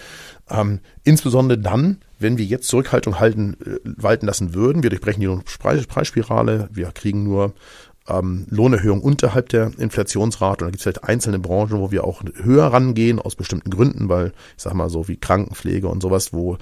[0.50, 4.84] Ähm, insbesondere dann, wenn wir jetzt Zurückhaltung halten, äh, walten lassen würden.
[4.84, 7.54] Wir durchbrechen die Preisspirale, wir kriegen nur
[8.08, 10.65] ähm, Lohnerhöhung unterhalb der Inflationsrate.
[10.65, 14.10] Und da gibt es vielleicht einzelne Branchen, wo wir auch höher rangehen aus bestimmten Gründen,
[14.10, 16.58] weil ich sag mal so wie Krankenpflege und sowas, wo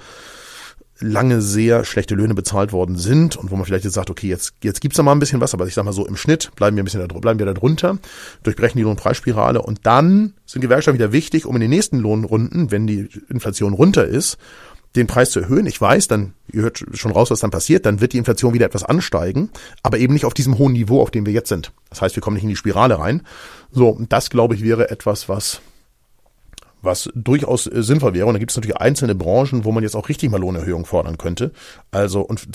[0.98, 4.54] lange sehr schlechte Löhne bezahlt worden sind und wo man vielleicht jetzt sagt, okay, jetzt,
[4.62, 6.76] jetzt gibt's da mal ein bisschen was, aber ich sag mal so, im Schnitt bleiben
[6.76, 7.98] wir ein bisschen da, bleiben wir da drunter,
[8.42, 12.86] durchbrechen die Lohnpreisspirale und dann sind Gewerkschaften wieder wichtig, um in den nächsten Lohnrunden, wenn
[12.86, 14.38] die Inflation runter ist,
[14.96, 15.66] den Preis zu erhöhen.
[15.66, 18.66] Ich weiß, dann, ihr hört schon raus, was dann passiert, dann wird die Inflation wieder
[18.66, 19.50] etwas ansteigen,
[19.82, 21.72] aber eben nicht auf diesem hohen Niveau, auf dem wir jetzt sind.
[21.90, 23.22] Das heißt, wir kommen nicht in die Spirale rein.
[23.70, 25.60] So, das glaube ich wäre etwas, was
[26.86, 28.26] was durchaus äh, sinnvoll wäre.
[28.26, 31.18] Und da gibt es natürlich einzelne Branchen, wo man jetzt auch richtig mal Lohnerhöhung fordern
[31.18, 31.52] könnte.
[31.90, 32.46] Also und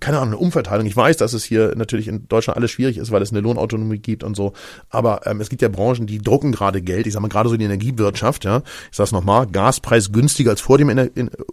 [0.00, 0.86] keine Ahnung, eine Umverteilung.
[0.86, 3.98] Ich weiß, dass es hier natürlich in Deutschland alles schwierig ist, weil es eine Lohnautonomie
[3.98, 4.52] gibt und so.
[4.88, 7.06] Aber ähm, es gibt ja Branchen, die drucken gerade Geld.
[7.06, 8.44] Ich sage mal gerade so die Energiewirtschaft.
[8.44, 10.90] Ja, ich sage es nochmal: Gaspreis günstiger als vor dem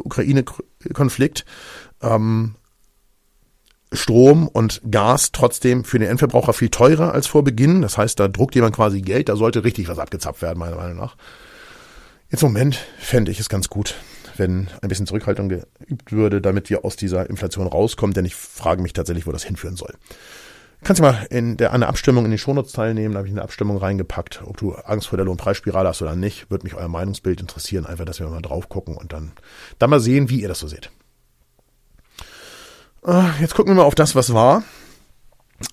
[0.04, 1.46] Ukraine-Konflikt.
[2.02, 2.56] Ähm,
[3.94, 7.82] Strom und Gas trotzdem für den Endverbraucher viel teurer als vor Beginn.
[7.82, 10.98] Das heißt, da druckt jemand quasi Geld, da sollte richtig was abgezapft werden, meiner Meinung
[10.98, 11.18] nach.
[12.32, 13.96] Jetzt im Moment fände ich es ganz gut,
[14.38, 18.82] wenn ein bisschen Zurückhaltung geübt würde, damit wir aus dieser Inflation rauskommen, denn ich frage
[18.82, 19.94] mich tatsächlich, wo das hinführen soll.
[20.82, 23.34] Kannst du mal in der, an der Abstimmung in den Shownotes teilnehmen, da habe ich
[23.34, 26.88] eine Abstimmung reingepackt, ob du Angst vor der Lohnpreisspirale hast oder nicht, würde mich euer
[26.88, 29.34] Meinungsbild interessieren, einfach, dass wir mal drauf gucken und dann,
[29.78, 30.90] dann mal sehen, wie ihr das so seht.
[33.04, 34.64] Ah, jetzt gucken wir mal auf das, was war.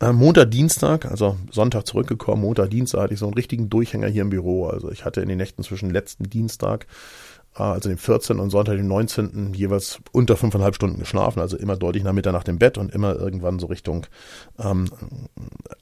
[0.00, 4.22] Äh, Montag, Dienstag, also Sonntag zurückgekommen, Montag, Dienstag hatte ich so einen richtigen Durchhänger hier
[4.22, 4.66] im Büro.
[4.66, 6.86] Also ich hatte in den Nächten zwischen letzten Dienstag,
[7.56, 8.38] äh, also dem 14.
[8.38, 9.54] und Sonntag, dem 19.
[9.54, 13.58] jeweils unter fünfeinhalb Stunden geschlafen, also immer deutlich nach Mitternacht im Bett und immer irgendwann
[13.58, 14.06] so Richtung
[14.58, 14.88] ähm,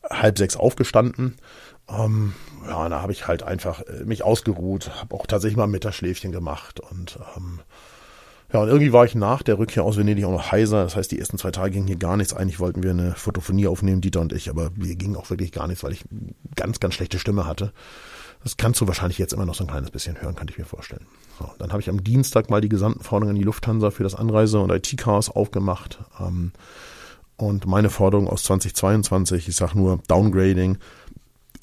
[0.09, 1.37] halb sechs aufgestanden.
[1.89, 2.33] Ähm,
[2.67, 6.33] ja, da habe ich halt einfach äh, mich ausgeruht, habe auch tatsächlich mal ein Mittagsschläfchen
[6.33, 7.61] gemacht und ähm,
[8.53, 10.85] ja, und irgendwie war ich nach der Rückkehr aus Venedig auch noch heiser.
[10.85, 12.33] Das heißt, die ersten zwei Tage gingen hier gar nichts.
[12.33, 15.67] Eigentlich wollten wir eine Fotophonie aufnehmen, Dieter und ich, aber wir gingen auch wirklich gar
[15.67, 16.05] nichts, weil ich
[16.55, 17.73] ganz, ganz schlechte Stimme hatte.
[18.43, 20.65] Das kannst du wahrscheinlich jetzt immer noch so ein kleines bisschen hören, kann ich mir
[20.65, 21.07] vorstellen.
[21.39, 24.15] So, dann habe ich am Dienstag mal die gesamten Forderungen an die Lufthansa für das
[24.15, 25.99] Anreise- und IT-Chaos aufgemacht.
[26.21, 26.53] Ähm,
[27.37, 30.79] und meine Forderung aus 2022, ich sag nur Downgrading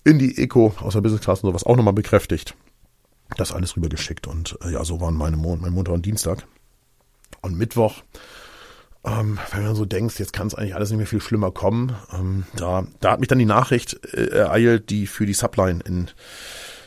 [0.04, 2.56] in die Eco aus der Business Class und sowas auch nochmal bekräftigt.
[3.38, 6.46] Das alles rübergeschickt und äh, ja, so waren meine Mon mein Montag und Dienstag.
[7.44, 8.02] Und Mittwoch
[9.06, 11.94] Ähm, wenn man so denkt, jetzt kann es eigentlich alles nicht mehr viel schlimmer kommen.
[12.14, 16.10] Ähm, da, da hat mich dann die Nachricht äh, ereilt, die für die Subline in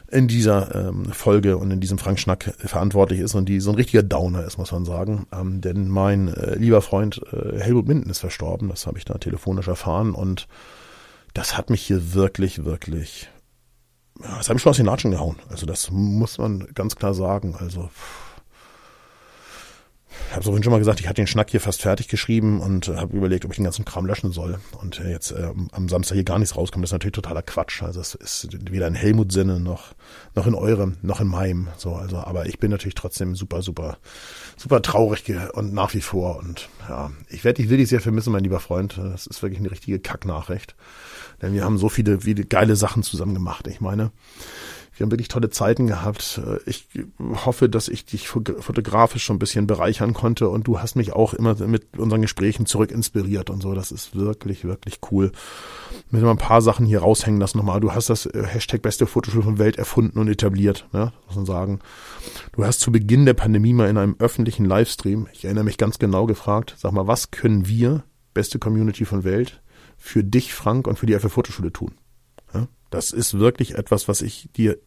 [0.08, 3.74] in dieser ähm, Folge und in diesem Frank Schnack verantwortlich ist und die so ein
[3.74, 5.26] richtiger Downer ist, muss man sagen.
[5.32, 9.18] Ähm, denn mein äh, lieber Freund äh, Helmut Minden ist verstorben, das habe ich da
[9.18, 10.46] telefonisch erfahren und
[11.34, 13.28] das hat mich hier wirklich, wirklich,
[14.22, 15.36] ja, das hat mich schon aus den Latschen gehauen.
[15.50, 17.56] Also das muss man ganz klar sagen.
[17.58, 18.25] Also pff
[20.32, 22.96] habe so schon mal gesagt, ich hatte den Schnack hier fast fertig geschrieben und äh,
[22.96, 24.58] habe überlegt, ob ich den ganzen Kram löschen soll.
[24.80, 27.82] Und äh, jetzt äh, am Samstag hier gar nichts rauskommt, das ist natürlich totaler Quatsch.
[27.82, 29.94] Also es ist weder in Helmut Sinne noch
[30.36, 31.68] noch in eurem, noch in meinem.
[31.78, 33.98] So, also, aber ich bin natürlich trotzdem super, super,
[34.56, 35.24] super traurig
[35.54, 36.36] und nach wie vor.
[36.38, 38.98] Und ja, ich werde dich wirklich sehr vermissen, mein lieber Freund.
[38.98, 40.76] Das ist wirklich eine richtige Kacknachricht.
[41.40, 43.66] Denn wir haben so viele, viele geile Sachen zusammen gemacht.
[43.66, 44.10] Ich meine,
[44.96, 46.40] wir haben wirklich tolle Zeiten gehabt.
[46.64, 46.88] Ich
[47.44, 51.34] hoffe, dass ich dich fotografisch schon ein bisschen bereichern konnte und du hast mich auch
[51.34, 53.74] immer mit unseren Gesprächen zurück inspiriert und so.
[53.74, 55.32] Das ist wirklich, wirklich cool.
[56.10, 57.80] Mit mal ein paar Sachen hier raushängen lassen nochmal.
[57.80, 61.12] Du hast das äh, Hashtag beste Fotoschule von Welt erfunden und etabliert, ne?
[61.26, 61.80] muss man sagen.
[62.52, 65.98] Du hast zu Beginn der Pandemie mal in einem öffentlichen Livestream, ich erinnere mich ganz
[65.98, 69.60] genau gefragt, sag mal, was können wir, beste Community von Welt,
[69.98, 71.92] für dich, Frank, und für die FF Fotoschule tun?
[72.90, 74.78] Das ist wirklich etwas, was ich dir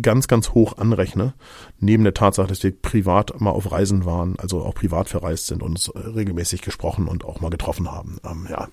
[0.00, 1.34] ganz, ganz hoch anrechne,
[1.78, 5.62] neben der Tatsache, dass wir privat mal auf Reisen waren, also auch privat verreist sind
[5.62, 8.18] und uns äh, regelmäßig gesprochen und auch mal getroffen haben.
[8.24, 8.68] Ähm, ja.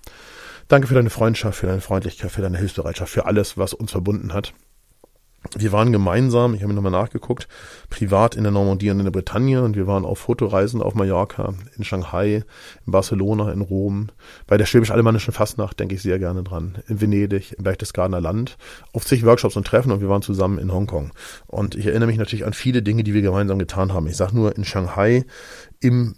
[0.68, 4.34] Danke für deine Freundschaft, für deine Freundlichkeit, für deine Hilfsbereitschaft, für alles, was uns verbunden
[4.34, 4.54] hat.
[5.58, 7.48] Wir waren gemeinsam, ich habe mir nochmal nachgeguckt,
[7.90, 11.54] privat in der Normandie und in der Bretagne und wir waren auf Fotoreisen auf Mallorca,
[11.78, 12.44] in Shanghai,
[12.86, 14.08] in Barcelona, in Rom,
[14.48, 18.58] bei der schwäbisch-alemannischen Fastnacht denke ich sehr gerne dran, in Venedig, im Berchtesgadener Land,
[18.94, 21.12] auf zig Workshops und Treffen und wir waren zusammen in Hongkong.
[21.48, 24.08] Und ich erinnere mich natürlich an viele Dinge, die wir gemeinsam getan haben.
[24.08, 25.26] Ich sage nur, in Shanghai
[25.84, 26.16] im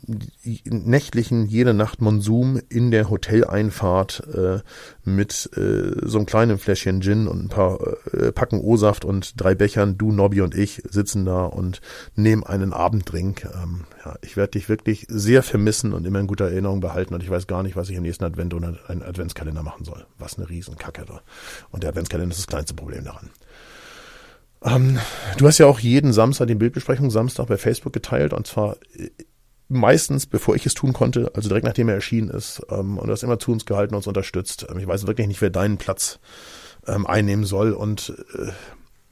[0.64, 4.60] nächtlichen jede Nacht Monsum in der Hoteleinfahrt äh,
[5.04, 7.80] mit äh, so einem kleinen Fläschchen Gin und ein paar
[8.14, 11.82] äh, Packen O-Saft und drei Bechern, du, Nobby und ich sitzen da und
[12.16, 13.46] nehmen einen Abenddrink.
[13.46, 17.24] Ähm, ja, ich werde dich wirklich sehr vermissen und immer in guter Erinnerung behalten und
[17.24, 20.06] ich weiß gar nicht, was ich im nächsten Advent oder einen Adventskalender machen soll.
[20.20, 21.22] Was eine Riesenkacke da.
[21.72, 23.32] Und der Adventskalender ist das kleinste Problem daran.
[24.64, 25.00] Ähm,
[25.38, 29.10] du hast ja auch jeden Samstag die Bildbesprechung Samstag bei Facebook geteilt und zwar äh,
[29.68, 33.14] meistens, bevor ich es tun konnte, also direkt nachdem er erschienen ist, ähm, und du
[33.14, 34.66] hast immer zu uns gehalten und uns unterstützt.
[34.70, 36.20] Ähm, ich weiß wirklich nicht, wer deinen Platz
[36.88, 38.52] ähm, einnehmen soll und äh,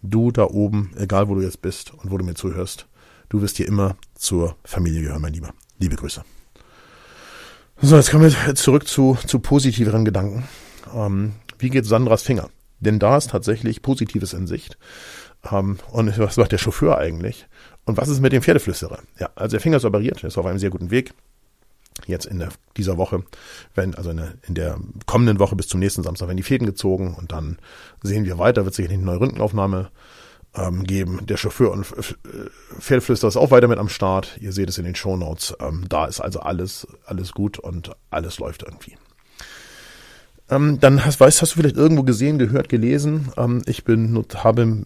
[0.02, 2.88] du da oben, egal wo du jetzt bist und wo du mir zuhörst,
[3.30, 5.54] du wirst hier immer zur Familie gehören, mein Lieber.
[5.80, 6.24] Liebe Grüße.
[7.82, 10.48] So, jetzt kommen wir zurück zu, zu positiveren Gedanken.
[10.94, 12.50] Ähm, wie geht Sandras Finger?
[12.80, 14.78] Denn da ist tatsächlich Positives in Sicht.
[15.52, 17.48] Ähm, und was macht der Chauffeur eigentlich?
[17.86, 19.00] Und was ist mit dem Pferdeflüsterer?
[19.20, 21.14] Ja, also der Finger ist operiert, ist auf einem sehr guten Weg.
[22.08, 23.24] Jetzt in der, dieser Woche,
[23.76, 26.66] wenn, also in der, in der kommenden Woche bis zum nächsten Samstag werden die Fäden
[26.66, 27.60] gezogen und dann
[28.02, 29.92] sehen wir weiter, wird sicherlich eine neue Röntgenaufnahme
[30.56, 31.26] ähm, geben.
[31.26, 34.38] Der Chauffeur und Pferdeflüsterer ist auch weiter mit am Start.
[34.40, 35.56] Ihr seht es in den Shownotes.
[35.60, 38.98] Ähm, da ist also alles, alles gut und alles läuft irgendwie.
[40.50, 43.30] Ähm, dann hast, weißt, hast du vielleicht irgendwo gesehen, gehört, gelesen.
[43.38, 44.84] Ähm, ich bin, habe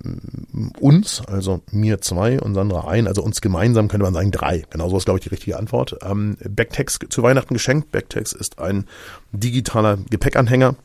[0.80, 4.64] uns, also mir zwei und Sandra ein, also uns gemeinsam könnte man sagen drei.
[4.70, 5.98] Genau so ist, glaube ich, die richtige Antwort.
[6.04, 7.92] Ähm, Backtex zu Weihnachten geschenkt.
[7.92, 8.86] Backtex ist ein
[9.32, 10.76] digitaler Gepäckanhänger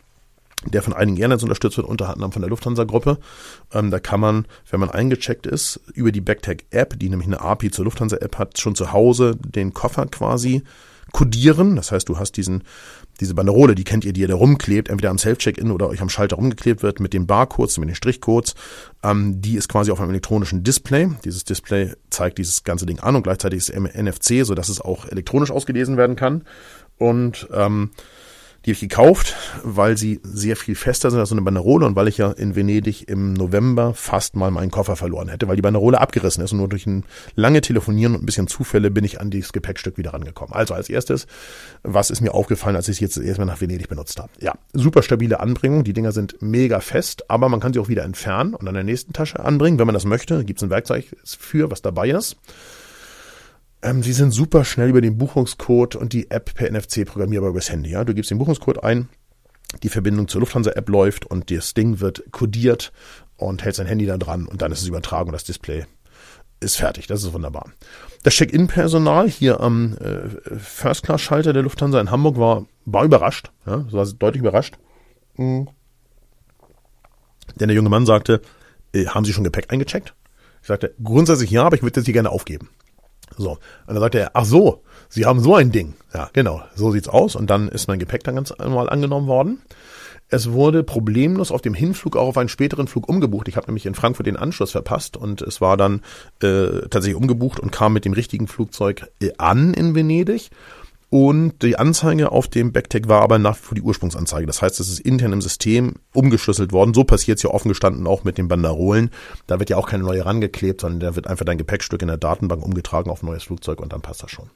[0.65, 3.19] der von einigen Airlines unterstützt wird, unter anderem von der Lufthansa-Gruppe.
[3.73, 7.71] Ähm, da kann man, wenn man eingecheckt ist, über die Backtag-App, die nämlich eine API
[7.71, 10.63] zur Lufthansa-App hat, schon zu Hause den Koffer quasi
[11.13, 11.77] kodieren.
[11.77, 12.63] Das heißt, du hast diesen
[13.23, 16.09] diese Banderole, die kennt ihr, die ihr da rumklebt, entweder am Self-Check-In oder euch am
[16.09, 18.55] Schalter rumgeklebt wird mit den Barcodes, mit den Strichcodes.
[19.03, 21.09] Ähm, die ist quasi auf einem elektronischen Display.
[21.25, 24.81] Dieses Display zeigt dieses ganze Ding an und gleichzeitig ist es NFC, so dass es
[24.81, 26.45] auch elektronisch ausgelesen werden kann.
[26.99, 27.91] Und ähm,
[28.65, 31.97] die habe ich gekauft, weil sie sehr viel fester sind als so eine Banderole und
[31.97, 35.63] weil ich ja in Venedig im November fast mal meinen Koffer verloren hätte, weil die
[35.63, 39.21] Banderole abgerissen ist und nur durch ein lange Telefonieren und ein bisschen Zufälle bin ich
[39.21, 40.55] an dieses Gepäckstück wieder rangekommen.
[40.55, 41.27] Also als erstes,
[41.83, 44.31] was ist mir aufgefallen, als ich es jetzt erstmal nach Venedig benutzt habe?
[44.41, 45.83] Ja, super stabile Anbringung.
[45.83, 48.85] Die Dinger sind mega fest, aber man kann sie auch wieder entfernen und an der
[48.85, 50.45] nächsten Tasche anbringen, wenn man das möchte.
[50.45, 52.37] Gibt es ein Werkzeug für, was dabei ist.
[53.83, 57.71] Ähm, sie sind super schnell über den Buchungscode und die App per NFC programmierbar übers
[57.71, 57.91] Handy.
[57.91, 58.05] Ja?
[58.05, 59.09] Du gibst den Buchungscode ein,
[59.83, 62.93] die Verbindung zur Lufthansa-App läuft und das Ding wird kodiert
[63.37, 65.85] und hältst dein Handy da dran und dann ist es übertragen und das Display
[66.61, 67.09] ist fertig.
[67.09, 67.73] Das ist wunderbar.
[68.23, 73.51] Das Check-in-Personal hier am äh, First-Class-Schalter der Lufthansa in Hamburg war, war überrascht.
[73.67, 74.79] Ja, war deutlich überrascht.
[75.37, 75.69] Mhm.
[77.57, 78.41] Denn der junge Mann sagte,
[78.95, 80.15] äh, haben Sie schon Gepäck eingecheckt?
[80.61, 82.71] Ich sagte, grundsätzlich ja, aber ich würde das hier gerne aufgeben.
[83.37, 85.95] So, und dann sagte er, ach so, Sie haben so ein Ding.
[86.15, 87.37] Ja, genau, so sieht's aus.
[87.37, 89.61] Und dann ist mein Gepäck dann ganz normal angenommen worden.
[90.29, 93.49] Es wurde problemlos auf dem Hinflug auch auf einen späteren Flug umgebucht.
[93.49, 96.01] Ich habe nämlich in Frankfurt den Anschluss verpasst und es war dann
[96.43, 100.49] äh, tatsächlich umgebucht und kam mit dem richtigen Flugzeug äh, an in Venedig.
[101.13, 104.47] Und die Anzeige auf dem Backtag war aber nach wie vor die Ursprungsanzeige.
[104.47, 106.95] Das heißt, es ist intern im System umgeschlüsselt worden.
[106.95, 109.11] So passiert es ja offen gestanden auch mit den Banderolen.
[109.47, 112.17] Da wird ja auch keine neue rangeklebt, sondern da wird einfach dein Gepäckstück in der
[112.17, 114.49] Datenbank umgetragen auf ein neues Flugzeug und dann passt das schon.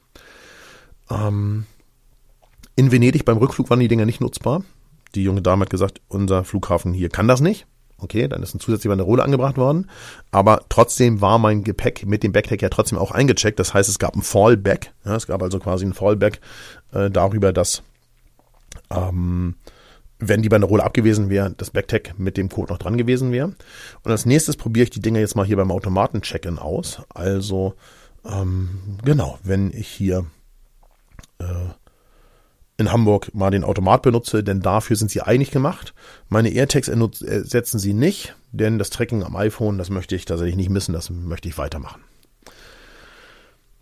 [1.11, 1.67] Ähm,
[2.75, 4.63] in Venedig beim Rückflug waren die Dinger nicht nutzbar.
[5.13, 7.67] Die junge Dame hat gesagt, unser Flughafen hier kann das nicht.
[7.99, 9.89] Okay, dann ist ein zusätzlicher Banderole angebracht worden.
[10.31, 13.59] Aber trotzdem war mein Gepäck mit dem Backtag ja trotzdem auch eingecheckt.
[13.59, 14.93] Das heißt, es gab ein Fallback.
[15.03, 16.39] Ja, es gab also quasi ein Fallback
[16.93, 17.81] äh, darüber, dass
[18.91, 19.55] ähm,
[20.19, 23.55] wenn die Banderole abgewesen wäre, das Backtag mit dem Code noch dran gewesen wäre.
[24.03, 27.01] Und als nächstes probiere ich die Dinger jetzt mal hier beim Automaten-Check-In aus.
[27.09, 27.75] Also
[28.25, 30.25] ähm, genau, wenn ich hier
[31.39, 31.45] äh,
[32.77, 35.93] in Hamburg mal den Automat benutze, denn dafür sind sie eigentlich gemacht.
[36.29, 40.69] Meine AirTags ersetzen sie nicht, denn das Tracking am iPhone, das möchte ich tatsächlich nicht
[40.69, 42.01] missen, das möchte ich weitermachen.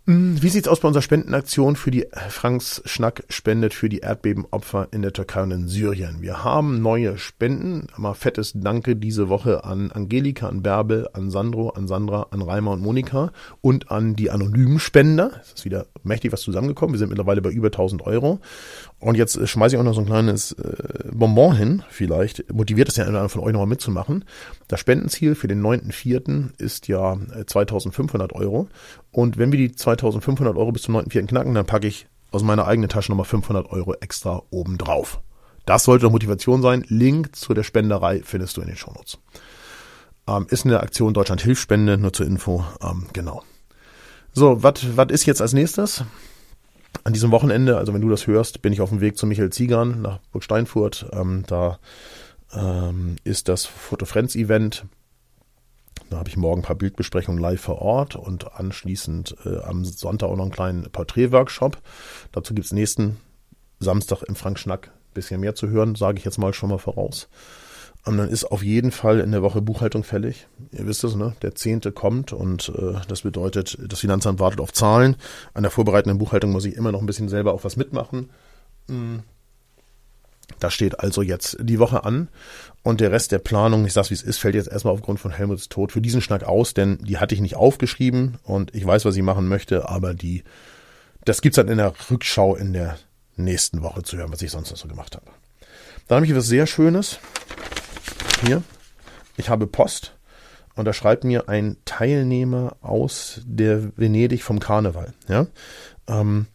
[0.08, 4.86] Hm, wie sieht's aus bei unserer Spendenaktion für die Franks Schnack spendet für die Erdbebenopfer
[4.92, 6.18] in der Türkei und in Syrien?
[6.20, 7.88] Wir haben neue Spenden.
[7.96, 12.70] Mal fettes Danke diese Woche an Angelika, an Bärbel, an Sandro, an Sandra, an Reimer
[12.70, 15.40] und Monika und an die anonymen Spender.
[15.42, 16.94] Es ist wieder mächtig was zusammengekommen.
[16.94, 18.38] Wir sind mittlerweile bei über 1000 Euro.
[18.98, 22.50] Und jetzt schmeiße ich auch noch so ein kleines äh, Bonbon hin, vielleicht.
[22.52, 24.24] Motiviert es ja einer von euch nochmal mitzumachen.
[24.68, 26.58] Das Spendenziel für den 9.4.
[26.58, 28.68] ist ja 2500 äh, Euro.
[29.12, 31.26] Und wenn wir die 2500 Euro bis zum 9.4.
[31.26, 35.20] knacken, dann packe ich aus meiner eigenen Tasche nochmal 500 Euro extra oben drauf.
[35.66, 36.84] Das sollte Motivation sein.
[36.88, 39.18] Link zu der Spenderei findest du in den Shownotes.
[40.26, 42.64] Ähm, ist eine Aktion Deutschland Hilfsspende, nur zur Info.
[42.82, 43.42] Ähm, genau.
[44.32, 46.04] So, was ist jetzt als nächstes?
[47.04, 49.50] An diesem Wochenende, also wenn du das hörst, bin ich auf dem Weg zu Michael
[49.50, 51.06] Ziegern nach Burg Steinfurt.
[51.12, 51.78] Ähm, da
[52.52, 54.86] ähm, ist das Fotofriends-Event.
[56.10, 60.28] Da habe ich morgen ein paar Bildbesprechungen live vor Ort und anschließend äh, am Sonntag
[60.28, 61.78] auch noch einen kleinen Porträt-Workshop.
[62.32, 63.18] Dazu gibt es nächsten
[63.80, 66.78] Samstag im Frank Schnack ein bisschen mehr zu hören, sage ich jetzt mal schon mal
[66.78, 67.28] voraus.
[68.06, 70.46] Und dann ist auf jeden Fall in der Woche Buchhaltung fällig.
[70.70, 71.34] Ihr wisst es, ne?
[71.42, 75.16] Der Zehnte kommt und äh, das bedeutet, das Finanzamt wartet auf Zahlen.
[75.54, 78.30] An der vorbereitenden Buchhaltung muss ich immer noch ein bisschen selber auch was mitmachen.
[78.88, 79.24] Hm.
[80.60, 82.28] Da steht also jetzt die Woche an
[82.84, 85.32] und der Rest der Planung, ich sag's wie es ist, fällt jetzt erstmal aufgrund von
[85.32, 89.04] Helmuts Tod für diesen Schnack aus, denn die hatte ich nicht aufgeschrieben und ich weiß,
[89.04, 90.44] was ich machen möchte, aber die,
[91.24, 92.98] das gibt's dann in der Rückschau in der
[93.34, 95.26] nächsten Woche zu hören, was ich sonst noch so gemacht habe.
[96.06, 97.18] Dann habe ich etwas sehr Schönes
[98.44, 98.62] hier,
[99.36, 100.16] ich habe Post
[100.74, 105.14] und da schreibt mir ein Teilnehmer aus der Venedig vom Karneval.
[105.28, 105.46] Ja?
[106.06, 106.46] Ähm,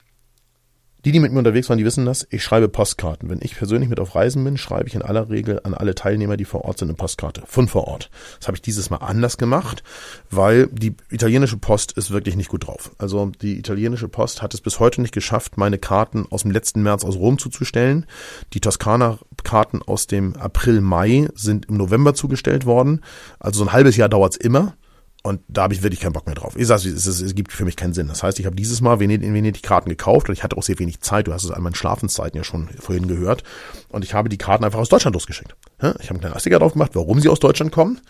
[1.06, 2.28] die, die mit mir unterwegs waren, die wissen das.
[2.30, 3.30] Ich schreibe Postkarten.
[3.30, 6.38] Wenn ich persönlich mit auf Reisen bin, schreibe ich in aller Regel an alle Teilnehmer,
[6.38, 7.44] die vor Ort sind, eine Postkarte.
[7.46, 8.10] Von vor Ort.
[8.40, 9.84] Das habe ich dieses Mal anders gemacht,
[10.30, 12.92] weil die italienische Post ist wirklich nicht gut drauf.
[12.98, 16.84] Also die italienische Post hat es bis heute nicht geschafft, meine Karten aus dem letzten
[16.84, 18.06] März aus Rom zuzustellen.
[18.54, 23.02] Die Toskana-Karten aus dem April, Mai sind im November zugestellt worden.
[23.40, 24.76] Also so ein halbes Jahr dauert's immer.
[25.24, 26.56] Und da habe ich wirklich keinen Bock mehr drauf.
[26.56, 28.08] Ich sage, es, es, gibt für mich keinen Sinn.
[28.08, 30.64] Das heißt, ich habe dieses Mal Venedig, in Venedig Karten gekauft und ich hatte auch
[30.64, 31.28] sehr wenig Zeit.
[31.28, 33.44] Du hast es an meinen Schlafenszeiten ja schon vorhin gehört.
[33.90, 35.56] Und ich habe die Karten einfach aus Deutschland losgeschickt.
[35.78, 38.02] Ich habe einen kleinen Astiker drauf gemacht, warum sie aus Deutschland kommen.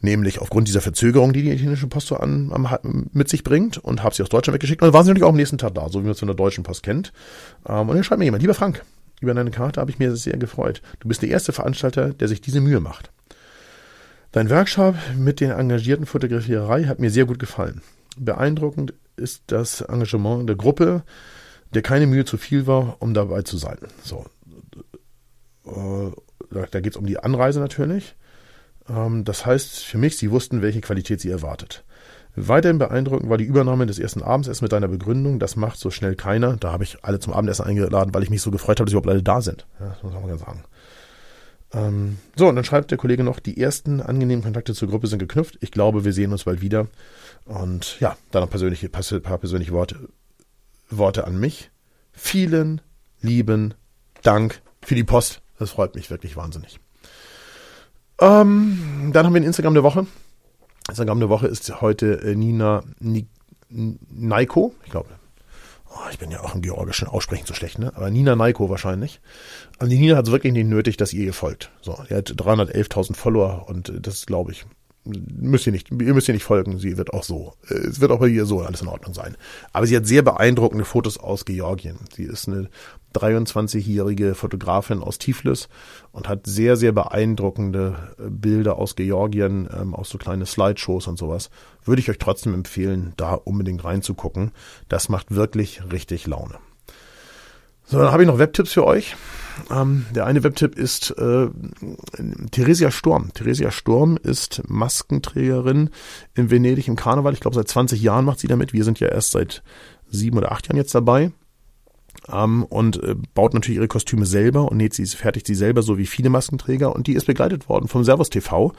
[0.00, 4.02] Nämlich aufgrund dieser Verzögerung, die die italienische Post so an, an, mit sich bringt und
[4.02, 4.82] habe sie aus Deutschland weggeschickt.
[4.82, 6.26] Und dann waren sie natürlich auch am nächsten Tag da, so wie man es von
[6.26, 7.12] der deutschen Post kennt.
[7.68, 8.84] Ähm, und dann schreibt mir jemand, lieber Frank,
[9.20, 10.82] über deine Karte habe ich mir sehr gefreut.
[10.98, 13.12] Du bist der erste Veranstalter, der sich diese Mühe macht.
[14.32, 17.82] Dein Workshop mit der engagierten Fotografierei hat mir sehr gut gefallen.
[18.16, 21.02] Beeindruckend ist das Engagement der Gruppe,
[21.74, 23.76] der keine Mühe zu viel war, um dabei zu sein.
[24.02, 24.24] So,
[25.66, 26.10] äh,
[26.70, 28.16] da geht es um die Anreise natürlich.
[28.88, 31.84] Ähm, das heißt für mich, sie wussten, welche Qualität sie erwartet.
[32.34, 36.14] Weiterhin beeindruckend war die Übernahme des ersten Abendessens mit deiner Begründung, das macht so schnell
[36.14, 36.56] keiner.
[36.56, 39.10] Da habe ich alle zum Abendessen eingeladen, weil ich mich so gefreut habe, dass überhaupt
[39.10, 39.66] alle da sind.
[39.78, 40.64] Ja, das muss man ganz sagen.
[41.74, 45.18] Ähm, so, und dann schreibt der Kollege noch, die ersten angenehmen Kontakte zur Gruppe sind
[45.18, 45.58] geknüpft.
[45.60, 46.88] Ich glaube, wir sehen uns bald wieder.
[47.44, 50.08] Und ja, dann noch persönliche, paar persönliche Worte,
[50.90, 51.70] Worte an mich.
[52.12, 52.80] Vielen
[53.20, 53.74] lieben
[54.22, 55.40] Dank für die Post.
[55.58, 56.78] Das freut mich wirklich wahnsinnig.
[58.20, 60.06] Ähm, dann haben wir ein Instagram der Woche.
[60.88, 63.26] Instagram der Woche ist heute äh, Nina Ni
[63.68, 64.74] Naiko.
[64.84, 65.08] Ich glaube,
[65.94, 67.92] oh, ich bin ja auch im Georgischen Aussprechen zu schlecht, ne?
[67.94, 69.20] Aber Nina Naiko wahrscheinlich.
[69.78, 71.70] Also die Nina hat es wirklich nicht nötig, dass ihr ihr folgt.
[71.80, 74.64] So, die hat 311.000 Follower und das glaube ich.
[75.04, 77.54] Müsst ihr nicht, ihr müsst ihr nicht folgen, sie wird auch so.
[77.68, 79.36] Äh, es wird auch bei ihr so alles in Ordnung sein.
[79.72, 81.98] Aber sie hat sehr beeindruckende Fotos aus Georgien.
[82.14, 82.68] Sie ist eine
[83.14, 85.68] 23-jährige Fotografin aus Tiflis
[86.12, 91.18] und hat sehr, sehr beeindruckende äh, Bilder aus Georgien, ähm, auch so kleine Slideshows und
[91.18, 91.50] sowas.
[91.84, 94.52] Würde ich euch trotzdem empfehlen, da unbedingt reinzugucken.
[94.88, 96.58] Das macht wirklich richtig Laune.
[97.84, 99.16] So, dann habe ich noch Webtipps für euch.
[99.70, 101.48] Ähm, der eine Webtipp ist äh,
[102.50, 103.32] Theresia Sturm.
[103.34, 105.90] Theresia Sturm ist Maskenträgerin
[106.34, 107.34] in Venedig im Karneval.
[107.34, 108.72] Ich glaube, seit 20 Jahren macht sie damit.
[108.72, 109.62] Wir sind ja erst seit
[110.08, 111.32] sieben oder acht Jahren jetzt dabei
[112.30, 115.98] ähm, und äh, baut natürlich ihre Kostüme selber und näht sie, fertigt sie selber, so
[115.98, 116.94] wie viele Maskenträger.
[116.94, 118.72] Und die ist begleitet worden vom Servus TV.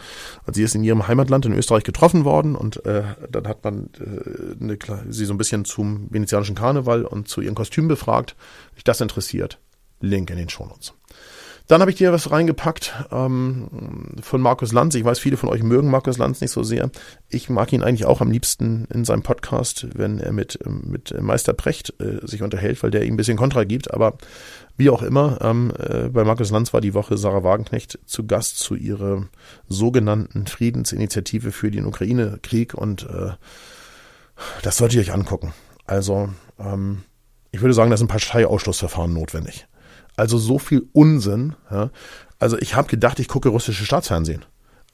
[0.46, 3.90] Also sie ist in ihrem Heimatland in Österreich getroffen worden und äh, dann hat man
[4.00, 4.78] äh, eine,
[5.10, 8.36] sie so ein bisschen zum venezianischen Karneval und zu ihren Kostümen befragt.
[8.70, 9.60] Wenn dich das interessiert,
[10.00, 10.94] Link in den Shownotes.
[11.68, 13.70] Dann habe ich dir was reingepackt ähm,
[14.22, 14.96] von Markus Lanz.
[14.96, 16.90] Ich weiß, viele von euch mögen Markus Lanz nicht so sehr.
[17.30, 21.54] Ich mag ihn eigentlich auch am liebsten in seinem Podcast, wenn er mit, mit Meister
[21.54, 23.94] Precht äh, sich unterhält, weil der ihm ein bisschen Kontra gibt.
[23.94, 24.18] Aber
[24.76, 28.60] wie auch immer, ähm, äh, bei Markus Lanz war die Woche Sarah Wagenknecht zu Gast
[28.60, 29.28] zu ihrer
[29.70, 33.32] sogenannten Friedensinitiative für den Ukraine-Krieg und äh,
[34.64, 35.54] das solltet ihr euch angucken.
[35.86, 37.04] Also, ähm,
[37.52, 39.68] ich würde sagen, da sind Parteiausschlussverfahren notwendig.
[40.16, 41.56] Also so viel Unsinn.
[41.72, 41.90] Ja.
[42.40, 44.46] Also ich habe gedacht, ich gucke russische Staatsfernsehen.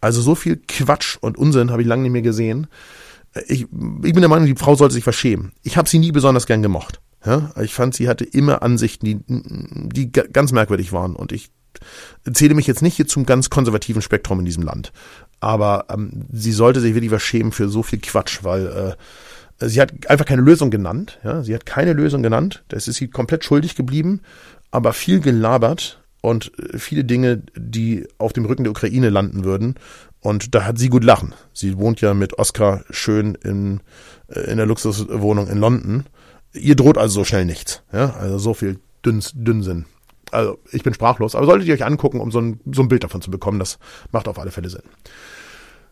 [0.01, 2.67] Also so viel Quatsch und Unsinn habe ich lange nicht mehr gesehen.
[3.47, 5.51] Ich, ich bin der Meinung, die Frau sollte sich verschämen.
[5.63, 7.01] Ich habe sie nie besonders gern gemocht.
[7.25, 7.51] Ja.
[7.61, 11.15] Ich fand, sie hatte immer Ansichten, die, die ganz merkwürdig waren.
[11.15, 11.49] Und ich
[12.31, 14.91] zähle mich jetzt nicht hier zum ganz konservativen Spektrum in diesem Land.
[15.39, 18.95] Aber ähm, sie sollte sich wirklich verschämen für so viel Quatsch, weil
[19.59, 21.19] äh, sie hat einfach keine Lösung genannt.
[21.23, 22.63] Ja, sie hat keine Lösung genannt.
[22.69, 24.21] Das ist sie komplett schuldig geblieben
[24.71, 29.75] aber viel gelabert und äh, viele Dinge, die auf dem Rücken der Ukraine landen würden.
[30.21, 31.33] Und da hat sie gut lachen.
[31.53, 33.79] Sie wohnt ja mit Oscar schön in,
[34.27, 36.05] äh, in der Luxuswohnung in London.
[36.53, 37.83] Ihr droht also so schnell nichts.
[37.93, 39.85] Ja, also so viel Dünns, Dünnsinn.
[40.31, 43.03] Also ich bin sprachlos, aber solltet ihr euch angucken, um so ein, so ein Bild
[43.03, 43.59] davon zu bekommen.
[43.59, 43.79] Das
[44.11, 44.83] macht auf alle Fälle Sinn.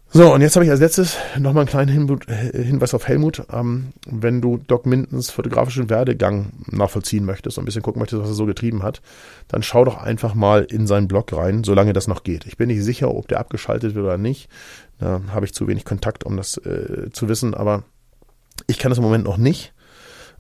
[0.10, 3.44] So, und jetzt habe ich als letztes nochmal einen kleinen äh, Hinweis auf Helmut.
[3.52, 8.30] Ähm, wenn du Doc Mintons fotografischen Werdegang nachvollziehen möchtest und ein bisschen gucken möchtest, was
[8.30, 9.02] er so getrieben hat,
[9.50, 12.46] dann schau doch einfach mal in seinen Blog rein, solange das noch geht.
[12.46, 14.48] Ich bin nicht sicher, ob der abgeschaltet wird oder nicht.
[14.98, 17.84] Da habe ich zu wenig Kontakt, um das äh, zu wissen, aber
[18.66, 19.74] ich kann das im Moment noch nicht.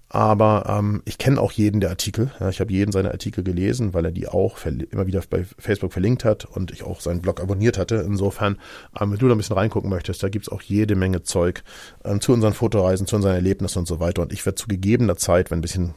[0.10, 2.32] Aber ähm, ich kenne auch jeden der Artikel.
[2.39, 5.91] Ja, ich habe jeden seiner Artikel gelesen, weil er die auch immer wieder bei Facebook
[5.91, 7.95] verlinkt hat und ich auch seinen Blog abonniert hatte.
[7.95, 8.58] Insofern,
[8.99, 11.64] ähm, wenn du da ein bisschen reingucken möchtest, da gibt's auch jede Menge Zeug
[12.05, 14.22] ähm, zu unseren Fotoreisen, zu unseren Erlebnissen und so weiter.
[14.22, 15.93] Und ich werde zu gegebener Zeit, wenn ein bisschen,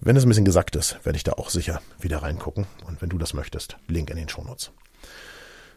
[0.00, 2.66] wenn es ein bisschen gesackt ist, werde ich da auch sicher wieder reingucken.
[2.86, 4.72] Und wenn du das möchtest, Link in den Shownotes.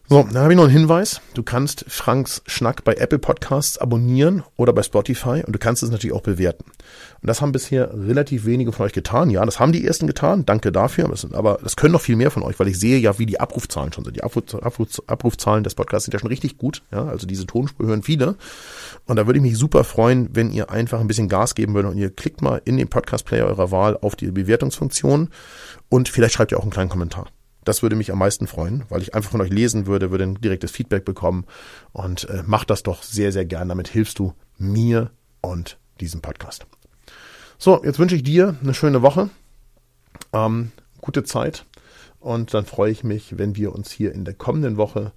[0.07, 1.19] So, dann habe ich noch einen Hinweis.
[1.33, 5.89] Du kannst Franks Schnack bei Apple Podcasts abonnieren oder bei Spotify und du kannst es
[5.89, 6.63] natürlich auch bewerten.
[6.63, 9.31] Und das haben bisher relativ wenige von euch getan.
[9.31, 10.45] Ja, das haben die ersten getan.
[10.45, 11.11] Danke dafür.
[11.31, 13.93] Aber das können noch viel mehr von euch, weil ich sehe ja, wie die Abrufzahlen
[13.93, 14.15] schon sind.
[14.15, 16.83] Die Abruf, Abruf, Abrufzahlen des Podcasts sind ja schon richtig gut.
[16.91, 18.35] Ja, also diese Tonspur hören viele.
[19.07, 21.91] Und da würde ich mich super freuen, wenn ihr einfach ein bisschen Gas geben würdet
[21.93, 25.29] und ihr klickt mal in den Podcast Player eurer Wahl auf die Bewertungsfunktion
[25.89, 27.25] und vielleicht schreibt ihr auch einen kleinen Kommentar.
[27.65, 30.35] Das würde mich am meisten freuen, weil ich einfach von euch lesen würde, würde ein
[30.35, 31.45] direktes Feedback bekommen
[31.91, 33.67] und äh, macht das doch sehr, sehr gern.
[33.67, 35.11] Damit hilfst du mir
[35.41, 36.65] und diesem Podcast.
[37.57, 39.29] So, jetzt wünsche ich dir eine schöne Woche,
[40.31, 41.65] ähm, gute Zeit
[42.19, 45.11] und dann freue ich mich, wenn wir uns hier in der kommenden Woche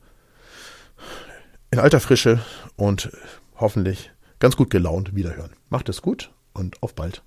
[1.71, 2.41] in alter Frische
[2.77, 3.11] und
[3.57, 5.53] hoffentlich ganz gut gelaunt wiederhören.
[5.69, 7.23] Macht es gut und auf bald.